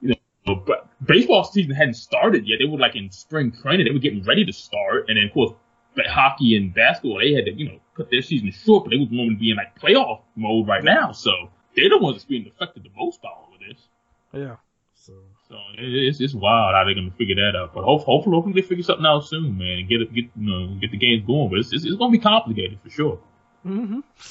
you 0.00 0.14
know, 0.46 0.54
but 0.54 0.88
baseball 1.04 1.44
season 1.44 1.74
hadn't 1.74 1.94
started 1.94 2.48
yet. 2.48 2.58
They 2.58 2.64
were 2.64 2.78
like 2.78 2.96
in 2.96 3.10
spring 3.10 3.52
training. 3.52 3.84
They 3.86 3.92
were 3.92 3.98
getting 3.98 4.24
ready 4.24 4.46
to 4.46 4.52
start, 4.52 5.08
and 5.08 5.18
then 5.18 5.24
of 5.24 5.34
course, 5.34 5.52
but 5.94 6.06
hockey 6.06 6.56
and 6.56 6.72
basketball 6.72 7.18
they 7.18 7.34
had 7.34 7.44
to 7.44 7.52
you 7.52 7.68
know 7.68 7.80
cut 7.94 8.10
their 8.10 8.22
season 8.22 8.50
short, 8.50 8.84
but 8.84 8.90
they 8.92 8.96
was 8.96 9.08
normally 9.10 9.34
be 9.34 9.50
in 9.50 9.58
like 9.58 9.78
playoff 9.78 10.22
mode 10.36 10.66
right 10.66 10.84
now. 10.84 11.12
So 11.12 11.50
they're 11.76 11.88
the 11.88 11.98
ones 11.98 12.16
that's 12.16 12.24
being 12.24 12.46
affected 12.46 12.84
the 12.84 12.90
most 12.96 13.22
by 13.22 13.28
all 13.28 13.50
of 13.54 13.60
this. 13.60 13.88
Yeah. 14.32 14.56
So 14.94 15.12
So 15.48 15.56
it's 15.78 16.20
it's 16.20 16.34
wild 16.34 16.74
how 16.74 16.84
they're 16.84 16.94
gonna 16.94 17.10
figure 17.18 17.34
that 17.36 17.56
out. 17.58 17.74
But 17.74 17.84
hope, 17.84 18.04
hopefully, 18.04 18.34
hopefully 18.34 18.54
they 18.60 18.66
figure 18.66 18.84
something 18.84 19.06
out 19.06 19.24
soon, 19.26 19.58
man, 19.58 19.78
and 19.78 19.88
get 19.88 20.00
it, 20.00 20.14
get 20.14 20.24
you 20.36 20.50
know, 20.50 20.74
get 20.80 20.90
the 20.90 20.96
games 20.96 21.24
going. 21.26 21.50
But 21.50 21.58
it's 21.60 21.72
it's, 21.72 21.84
it's 21.84 21.96
gonna 21.96 22.12
be 22.12 22.18
complicated 22.18 22.78
for 22.82 22.90
sure. 22.90 23.18
hmm 23.62 24.00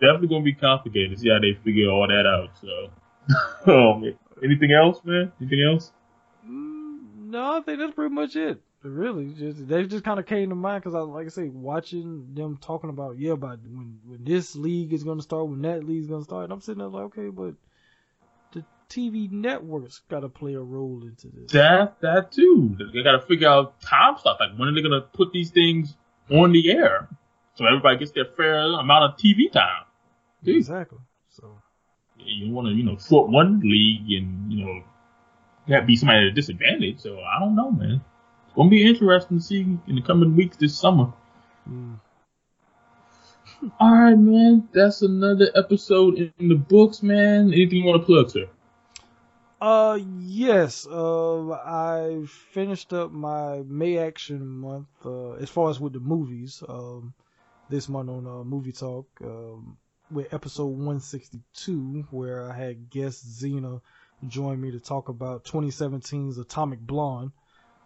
Definitely 0.00 0.28
gonna 0.28 0.44
be 0.44 0.54
complicated. 0.54 1.18
See 1.18 1.30
how 1.30 1.38
they 1.40 1.58
figure 1.64 1.88
all 1.88 2.06
that 2.08 2.26
out. 2.26 2.50
So, 2.60 3.96
man, 4.00 4.18
anything 4.42 4.72
else, 4.72 5.00
man? 5.04 5.32
Anything 5.40 5.62
else? 5.72 5.90
Mm, 6.46 7.30
no, 7.30 7.56
I 7.56 7.60
think 7.62 7.78
that's 7.78 7.94
pretty 7.94 8.14
much 8.14 8.36
it. 8.36 8.60
Really, 8.88 9.32
just 9.34 9.66
they 9.66 9.84
just 9.84 10.04
kind 10.04 10.20
of 10.20 10.26
came 10.26 10.50
to 10.50 10.54
mind 10.54 10.82
because 10.82 10.94
I, 10.94 11.00
like 11.00 11.26
I 11.26 11.30
say, 11.30 11.48
watching 11.48 12.34
them 12.34 12.58
talking 12.60 12.90
about 12.90 13.18
yeah, 13.18 13.32
about 13.32 13.58
when 13.62 13.98
when 14.04 14.24
this 14.24 14.54
league 14.54 14.92
is 14.92 15.02
gonna 15.02 15.22
start, 15.22 15.48
when 15.48 15.62
that 15.62 15.84
league's 15.84 16.06
gonna 16.06 16.24
start. 16.24 16.44
And 16.44 16.52
I'm 16.52 16.60
sitting 16.60 16.78
there 16.78 16.88
like, 16.88 17.04
okay, 17.04 17.28
but 17.28 17.54
the 18.52 18.64
TV 18.88 19.30
networks 19.30 20.02
got 20.08 20.20
to 20.20 20.28
play 20.28 20.54
a 20.54 20.60
role 20.60 21.02
into 21.02 21.28
this. 21.28 21.52
That 21.52 22.00
that 22.00 22.32
too. 22.32 22.76
They 22.92 23.02
gotta 23.02 23.22
figure 23.26 23.48
out 23.48 23.80
time 23.80 24.16
stuff. 24.18 24.38
Like 24.40 24.56
when 24.56 24.68
are 24.68 24.74
they 24.74 24.82
gonna 24.82 25.00
put 25.00 25.32
these 25.32 25.50
things 25.50 25.96
on 26.30 26.52
the 26.52 26.70
air 26.70 27.08
so 27.54 27.64
everybody 27.66 27.98
gets 27.98 28.12
their 28.12 28.26
fair 28.36 28.58
amount 28.58 29.12
of 29.12 29.18
TV 29.18 29.50
time? 29.50 29.84
Dude. 30.42 30.56
Exactly. 30.56 30.98
So 31.30 31.58
you 32.18 32.46
don't 32.46 32.54
want 32.54 32.68
to, 32.68 32.74
you 32.74 32.84
know, 32.84 32.98
short 32.98 33.30
one 33.30 33.60
league 33.60 34.10
and, 34.12 34.52
you 34.52 34.64
know, 34.64 34.84
that 35.68 35.86
be 35.86 35.96
somebody 35.96 36.20
at 36.20 36.26
a 36.26 36.32
disadvantage. 36.32 37.00
So 37.00 37.20
I 37.20 37.38
don't 37.40 37.56
know, 37.56 37.70
man. 37.70 38.02
To 38.56 38.68
be 38.68 38.84
interesting 38.86 39.38
to 39.38 39.44
see 39.44 39.60
in 39.86 39.94
the 39.96 40.02
coming 40.02 40.36
weeks 40.36 40.56
this 40.56 40.78
summer. 40.78 41.12
mm, 41.68 42.00
All 43.80 43.92
right, 43.92 44.18
man. 44.18 44.68
That's 44.72 45.02
another 45.02 45.50
episode 45.54 46.18
in 46.18 46.48
the 46.48 46.54
books, 46.56 47.02
man. 47.02 47.52
Anything 47.52 47.78
you 47.78 47.84
want 47.86 48.02
to 48.02 48.06
plug, 48.06 48.30
sir? 48.30 48.48
Uh 49.60 49.98
yes, 50.20 50.86
uh 50.86 51.50
I 51.52 52.24
finished 52.26 52.92
up 52.92 53.12
my 53.12 53.62
May 53.62 53.98
Action 53.98 54.46
month 54.46 54.88
uh 55.04 55.32
as 55.34 55.50
far 55.50 55.70
as 55.70 55.80
with 55.80 55.92
the 55.94 56.00
movies 56.00 56.62
um 56.68 57.14
this 57.68 57.88
month 57.88 58.10
on 58.10 58.26
uh 58.26 58.44
Movie 58.44 58.72
Talk 58.72 59.08
um 59.22 59.78
with 60.10 60.32
episode 60.32 60.66
162 60.68 62.06
where 62.10 62.50
I 62.50 62.54
had 62.56 62.90
guest 62.90 63.26
Xena 63.26 63.80
join 64.26 64.60
me 64.60 64.70
to 64.72 64.80
talk 64.80 65.08
about 65.08 65.44
2017's 65.44 66.38
Atomic 66.38 66.80
Blonde. 66.80 67.32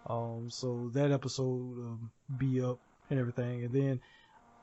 Um 0.07 0.49
so 0.51 0.91
that 0.95 1.13
episode 1.13 1.45
um, 1.47 2.11
be 2.39 2.61
up 2.63 2.79
and 3.11 3.19
everything 3.19 3.65
and 3.65 3.73
then 3.73 4.01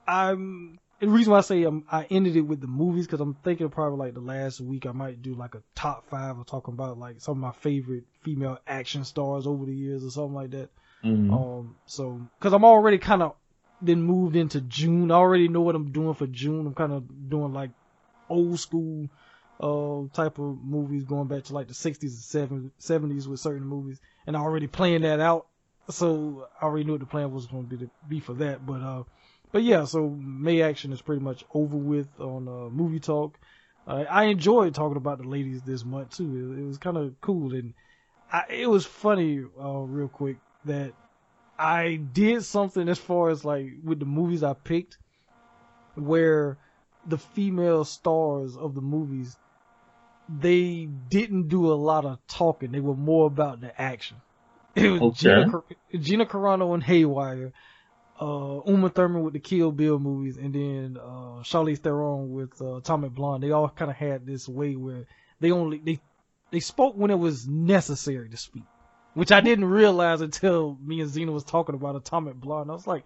I'm 0.08 0.80
the 1.00 1.08
reason 1.08 1.32
why 1.32 1.40
I 1.40 1.42
say 1.42 1.66
um, 1.66 1.84
I 1.92 2.08
ended 2.10 2.36
it 2.36 2.42
with 2.42 2.60
the 2.60 2.68
movies 2.68 3.06
because 3.06 3.22
I'm 3.22 3.36
thinking 3.44 3.70
probably 3.70 4.00
like 4.00 4.14
the 4.16 4.20
last 4.20 4.60
week 4.60 4.86
I 4.88 4.92
might 4.92 5.22
do 5.22 5.36
like 5.36 5.54
a 5.54 5.62
top 5.76 6.10
five 6.10 6.40
of 6.40 6.48
talking 6.48 6.74
about 6.74 6.98
like 6.98 7.22
some 7.22 7.34
of 7.34 7.38
my 7.38 7.52
favorite 7.52 8.06
female 8.24 8.58
action 8.66 9.04
stars 9.04 9.46
over 9.46 9.66
the 9.66 9.76
years 9.76 10.04
or 10.04 10.10
something 10.10 10.34
like 10.34 10.52
that. 10.52 10.70
Mm-hmm. 11.04 11.34
Um, 11.34 11.76
so 11.86 12.20
because 12.40 12.54
I'm 12.54 12.66
already 12.66 12.98
kind 12.98 13.22
of 13.22 13.36
then 13.80 14.02
moved 14.02 14.36
into 14.36 14.60
June, 14.62 15.12
I 15.12 15.16
already 15.16 15.48
know 15.48 15.62
what 15.62 15.76
I'm 15.76 15.92
doing 15.92 16.16
for 16.16 16.26
June. 16.26 16.66
I'm 16.66 16.74
kind 16.74 16.94
of 16.94 17.30
doing 17.30 17.54
like 17.54 17.70
old 18.28 18.60
school 18.60 19.08
uh 19.60 20.04
type 20.14 20.38
of 20.40 20.64
movies 20.64 21.04
going 21.04 21.28
back 21.28 21.44
to 21.46 21.54
like 21.54 21.68
the 21.68 21.74
60s 21.74 22.36
and 22.36 22.72
70s 22.80 23.28
with 23.28 23.40
certain 23.40 23.66
movies, 23.66 24.00
and 24.26 24.38
I 24.38 24.40
already 24.40 24.68
planned 24.68 25.04
that 25.04 25.20
out. 25.20 25.48
So 25.90 26.48
I 26.62 26.66
already 26.66 26.84
knew 26.84 26.94
what 26.94 27.00
the 27.00 27.08
plan 27.08 27.32
was 27.32 27.48
going 27.48 27.64
to 27.64 27.70
be 27.70 27.86
to 27.86 27.92
be 28.08 28.20
for 28.20 28.34
that, 28.36 28.66
but 28.66 28.82
uh. 28.82 29.04
But 29.50 29.64
yeah, 29.64 29.86
so 29.86 30.10
May 30.10 30.62
Action 30.62 30.92
is 30.92 31.02
pretty 31.02 31.22
much 31.22 31.46
over 31.54 31.78
with 31.78 32.08
on 32.20 32.50
uh, 32.50 32.70
Movie 32.70 33.00
Talk. 33.00 33.40
Uh, 33.88 34.04
I 34.10 34.26
enjoyed 34.26 34.76
talking 34.76 34.98
about 34.98 35.20
the 35.20 35.28
ladies 35.28 35.62
this 35.62 35.86
month 35.86 36.18
too. 36.18 36.54
It, 36.54 36.62
it 36.62 36.66
was 36.66 36.78
kind 36.78 36.98
of 36.98 37.20
cool, 37.22 37.54
and 37.54 37.74
I, 38.32 38.44
it 38.50 38.70
was 38.70 38.86
funny, 38.86 39.44
uh, 39.60 39.80
real 39.80 40.10
quick, 40.10 40.38
that 40.66 40.92
I 41.58 41.96
did 41.96 42.44
something 42.44 42.90
as 42.90 43.00
far 43.00 43.30
as 43.30 43.46
like 43.46 43.72
with 43.84 44.00
the 44.00 44.06
movies 44.06 44.44
I 44.44 44.54
picked, 44.54 44.98
where 45.96 46.58
the 47.08 47.18
female 47.18 47.86
stars 47.86 48.58
of 48.58 48.76
the 48.76 48.82
movies 48.82 49.38
they 50.30 50.86
didn't 50.86 51.48
do 51.50 51.72
a 51.72 51.76
lot 51.76 52.06
of 52.06 52.20
talking. 52.28 52.72
They 52.72 52.80
were 52.80 52.96
more 52.96 53.28
about 53.28 53.62
the 53.62 53.80
action. 53.80 54.18
It 54.76 54.90
was 54.90 55.02
Okay. 55.02 55.18
Gina, 55.20 55.52
Car- 55.52 55.64
Gina 56.00 56.26
Carano 56.26 56.74
and 56.74 56.84
Haywire 56.84 57.52
uh, 58.20 58.62
Uma 58.66 58.90
Thurman 58.90 59.24
with 59.24 59.34
the 59.34 59.40
Kill 59.40 59.72
Bill 59.72 60.00
movies, 60.00 60.38
and 60.38 60.54
then 60.54 60.98
uh, 61.00 61.42
Charlize 61.44 61.80
Theron 61.80 62.32
with 62.32 62.62
uh, 62.62 62.76
Atomic 62.78 63.12
Blonde. 63.14 63.44
They 63.44 63.52
all 63.52 63.70
kind 63.70 63.92
of 63.92 63.98
had 63.98 64.26
this 64.26 64.48
way 64.48 64.76
where 64.76 65.06
they 65.40 65.52
only 65.52 65.80
they 65.80 66.00
they 66.52 66.60
spoke 66.60 66.96
when 66.96 67.12
it 67.12 67.20
was 67.20 67.48
necessary 67.48 68.30
to 68.30 68.38
speak, 68.38 68.64
which 69.14 69.32
I 69.32 69.42
didn't 69.42 69.66
realize 69.66 70.22
until 70.22 70.78
me 70.84 71.02
and 71.02 71.10
Zena 71.10 71.32
was 71.32 71.44
talking 71.44 71.76
about 71.76 71.96
Atomic 71.96 72.36
Blonde. 72.36 72.72
I 72.72 72.74
was 72.74 72.88
like, 72.88 73.04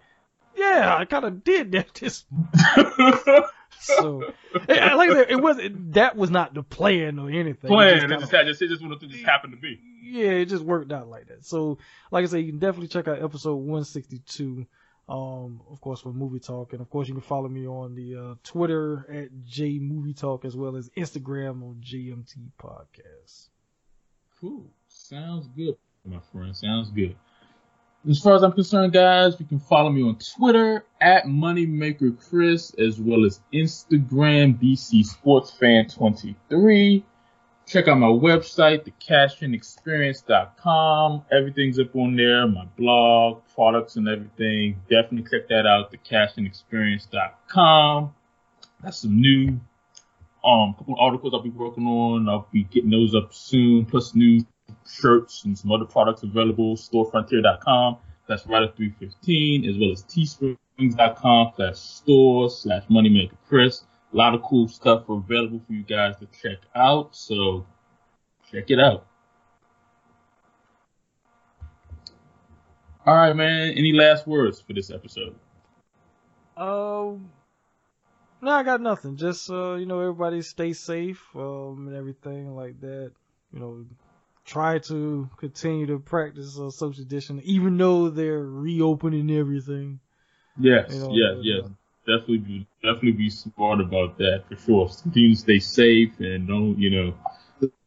yeah, 0.56 0.96
I 0.98 1.04
kind 1.04 1.24
of 1.24 1.44
did 1.44 1.72
that. 1.72 1.94
This 2.00 2.24
so 3.80 4.22
eh, 4.68 4.94
like 4.94 5.10
I 5.10 5.14
said, 5.14 5.30
it 5.30 5.40
was 5.42 5.58
that 5.90 6.16
was 6.16 6.30
not 6.30 6.54
the 6.54 6.62
plan 6.62 7.18
or 7.18 7.28
anything. 7.30 7.70
It 7.70 7.74
Plan. 7.74 7.94
just 7.94 8.04
It 8.04 8.08
kinda- 8.08 8.18
just, 8.20 8.32
had- 8.32 8.46
just, 8.46 8.62
it 8.62 8.68
just, 8.68 8.82
wanted 8.82 9.00
to 9.00 9.06
just 9.08 9.24
happened 9.24 9.54
to 9.54 9.58
be. 9.60 9.80
yeah, 10.02 10.30
it 10.30 10.46
just 10.46 10.62
worked 10.64 10.92
out 10.92 11.08
like 11.08 11.26
that. 11.28 11.44
So, 11.44 11.78
like 12.12 12.22
I 12.22 12.26
said, 12.28 12.38
you 12.38 12.52
can 12.52 12.58
definitely 12.60 12.88
check 12.88 13.08
out 13.08 13.22
episode 13.22 13.56
162. 13.56 14.66
Um, 15.08 15.60
of 15.68 15.80
course, 15.80 16.00
for 16.00 16.12
Movie 16.12 16.38
Talk, 16.38 16.72
and 16.72 16.80
of 16.80 16.88
course, 16.88 17.08
you 17.08 17.14
can 17.14 17.22
follow 17.22 17.48
me 17.48 17.66
on 17.66 17.96
the 17.96 18.14
uh, 18.16 18.34
Twitter 18.44 19.04
at 19.12 19.28
J 19.44 19.78
Movie 19.80 20.14
Talk 20.14 20.44
as 20.44 20.56
well 20.56 20.76
as 20.76 20.88
Instagram 20.96 21.62
on 21.64 21.82
JMT 21.84 22.36
Podcast. 22.62 23.48
Cool. 24.40 24.70
Sounds 24.86 25.48
good, 25.56 25.76
my 26.04 26.20
friend. 26.32 26.56
Sounds 26.56 26.90
good. 26.90 27.16
As 28.08 28.18
far 28.18 28.34
as 28.34 28.42
I'm 28.42 28.52
concerned, 28.52 28.92
guys, 28.92 29.36
you 29.38 29.46
can 29.46 29.60
follow 29.60 29.90
me 29.90 30.02
on 30.02 30.18
Twitter 30.36 30.84
at 31.00 31.24
MoneymakerChris 31.24 32.78
as 32.78 33.00
well 33.00 33.24
as 33.24 33.40
Instagram 33.52 34.60
BC 34.60 35.04
Sports 35.04 35.52
Fan 35.52 35.88
23 35.88 37.04
Check 37.66 37.88
out 37.88 37.98
my 37.98 38.06
website, 38.08 38.84
thecashinexperience.com. 38.84 41.24
Everything's 41.30 41.78
up 41.78 41.94
on 41.94 42.16
there, 42.16 42.46
my 42.46 42.64
blog, 42.76 43.42
products 43.54 43.96
and 43.96 44.08
everything. 44.08 44.80
Definitely 44.90 45.30
check 45.30 45.48
that 45.48 45.66
out, 45.66 45.90
thecashinexperience.com. 45.92 48.14
That's 48.82 48.98
some 48.98 49.20
new 49.20 49.60
um 50.44 50.74
couple 50.76 50.96
articles 50.98 51.34
I'll 51.34 51.40
be 51.40 51.50
working 51.50 51.86
on. 51.86 52.28
I'll 52.28 52.48
be 52.52 52.64
getting 52.64 52.90
those 52.90 53.14
up 53.14 53.32
soon, 53.32 53.86
plus 53.86 54.12
new 54.14 54.44
shirts 54.88 55.44
and 55.44 55.58
some 55.58 55.72
other 55.72 55.84
products 55.84 56.22
available. 56.22 56.76
Storefrontier.com. 56.76 57.98
That's 58.28 58.46
right 58.46 58.62
at 58.62 58.76
315, 58.76 59.68
as 59.68 59.76
well 59.78 59.92
as 59.92 60.04
DraftKings.com 60.04 61.52
slash 61.56 61.76
store 61.76 62.50
slash 62.50 62.84
Moneymaker 62.90 63.36
Chris. 63.48 63.84
A 64.12 64.16
lot 64.16 64.34
of 64.34 64.42
cool 64.42 64.68
stuff 64.68 65.08
available 65.08 65.60
for 65.66 65.72
you 65.72 65.82
guys 65.82 66.16
to 66.18 66.28
check 66.40 66.58
out. 66.74 67.16
So 67.16 67.66
check 68.50 68.70
it 68.70 68.78
out. 68.78 69.06
All 73.04 73.16
right, 73.16 73.34
man. 73.34 73.72
Any 73.72 73.92
last 73.92 74.26
words 74.26 74.60
for 74.60 74.74
this 74.74 74.90
episode? 74.90 75.34
Um, 76.56 77.30
no, 78.40 78.52
I 78.52 78.62
got 78.62 78.80
nothing. 78.80 79.16
Just 79.16 79.50
uh, 79.50 79.74
you 79.74 79.86
know, 79.86 80.00
everybody 80.00 80.42
stay 80.42 80.72
safe, 80.72 81.20
um, 81.34 81.88
and 81.88 81.96
everything 81.96 82.54
like 82.54 82.80
that. 82.80 83.12
You 83.52 83.58
know, 83.58 83.86
try 84.44 84.78
to 84.78 85.28
continue 85.36 85.86
to 85.86 85.98
practice 85.98 86.58
uh, 86.58 86.70
social 86.70 87.04
distancing, 87.04 87.46
even 87.46 87.76
though 87.76 88.08
they're 88.10 88.44
reopening 88.44 89.30
everything. 89.30 90.00
Yes, 90.58 90.92
You 90.92 91.00
know, 91.00 91.14
yes, 91.14 91.32
uh, 91.32 91.40
yes. 91.42 91.64
Definitely 92.06 92.38
be 92.38 92.66
definitely 92.82 93.12
be 93.12 93.30
smart 93.30 93.80
about 93.80 94.18
that 94.18 94.44
for 94.48 94.56
sure. 94.56 94.88
Continue 95.02 95.34
to 95.34 95.40
stay 95.40 95.58
safe 95.60 96.18
and 96.18 96.48
don't 96.48 96.76
you 96.78 96.90
know 96.90 97.14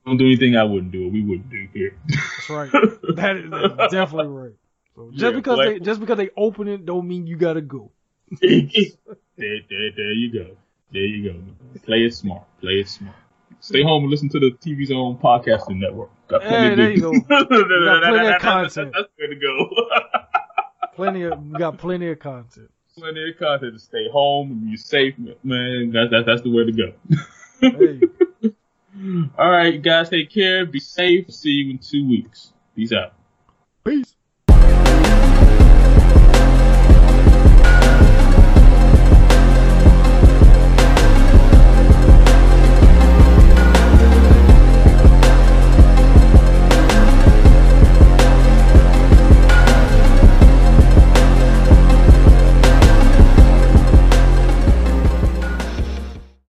don't 0.06 0.18
do 0.18 0.26
anything 0.26 0.56
I 0.56 0.64
wouldn't 0.64 0.92
do 0.92 1.06
or 1.08 1.10
we 1.12 1.22
wouldn't 1.22 1.50
do 1.50 1.68
here. 1.74 1.98
That's 2.38 2.50
right. 2.50 2.74
that 3.10 3.36
is 3.38 3.52
that's 3.52 3.92
definitely 3.92 4.28
right. 4.28 4.54
So 4.96 5.12
just 5.14 5.22
Yeah, 5.24 5.32
because 5.36 5.56
black- 5.56 5.74
they 5.76 5.80
just 5.80 6.00
because 6.00 6.18
they 6.18 6.30
open 6.38 6.68
it, 6.70 6.86
don't 6.86 7.08
mean 7.08 7.28
you 7.28 7.36
gotta 7.36 7.62
go. 7.62 7.92
there, 8.42 8.90
there, 9.38 9.92
there 9.96 10.14
you 10.14 10.32
go. 10.34 10.58
There 10.92 11.02
you 11.06 11.32
go. 11.32 11.40
Play 11.86 12.06
it 12.06 12.14
smart. 12.14 12.44
Play 12.62 12.80
it 12.80 12.88
smart. 12.88 13.16
Stay 13.60 13.84
home 13.84 14.04
and 14.04 14.12
listen 14.12 14.30
to 14.30 14.40
the 14.40 14.52
TV's 14.52 14.92
own 14.92 15.18
podcasting 15.18 15.80
network. 15.80 16.10
Got 16.28 16.44
Hey, 16.44 16.72
of 16.72 16.78
there 16.78 16.92
you 16.92 17.02
go. 17.02 17.12
Got 17.30 17.48
plenty 17.50 18.28
of 18.28 18.42
content. 18.42 18.94
That's 18.96 19.10
where 19.18 19.28
to 19.28 19.36
go. 19.36 19.70
Plenty 20.96 21.24
of 21.24 21.46
we 21.46 21.60
got 21.60 21.78
plenty 21.78 22.10
of 22.10 22.20
content. 22.20 22.70
plenty 22.98 23.30
of 23.30 23.38
content 23.38 23.74
to 23.74 23.80
stay 23.80 24.10
home 24.10 24.52
and 24.52 24.66
be 24.66 24.78
safe, 24.78 25.16
man. 25.44 25.92
That's 25.92 26.12
that, 26.12 26.24
that's 26.26 26.42
the 26.42 26.52
way 26.52 26.66
to 26.66 26.72
go. 26.72 26.94
Hey, 27.62 28.02
All 29.38 29.50
right, 29.50 29.82
guys, 29.82 30.10
take 30.10 30.30
care. 30.30 30.66
Be 30.66 30.80
safe. 30.80 31.32
See 31.34 31.50
you 31.50 31.72
in 31.72 31.80
two 31.80 32.08
weeks. 32.08 32.54
Peace 32.76 32.94
out. 32.94 33.14
peace. 33.84 34.16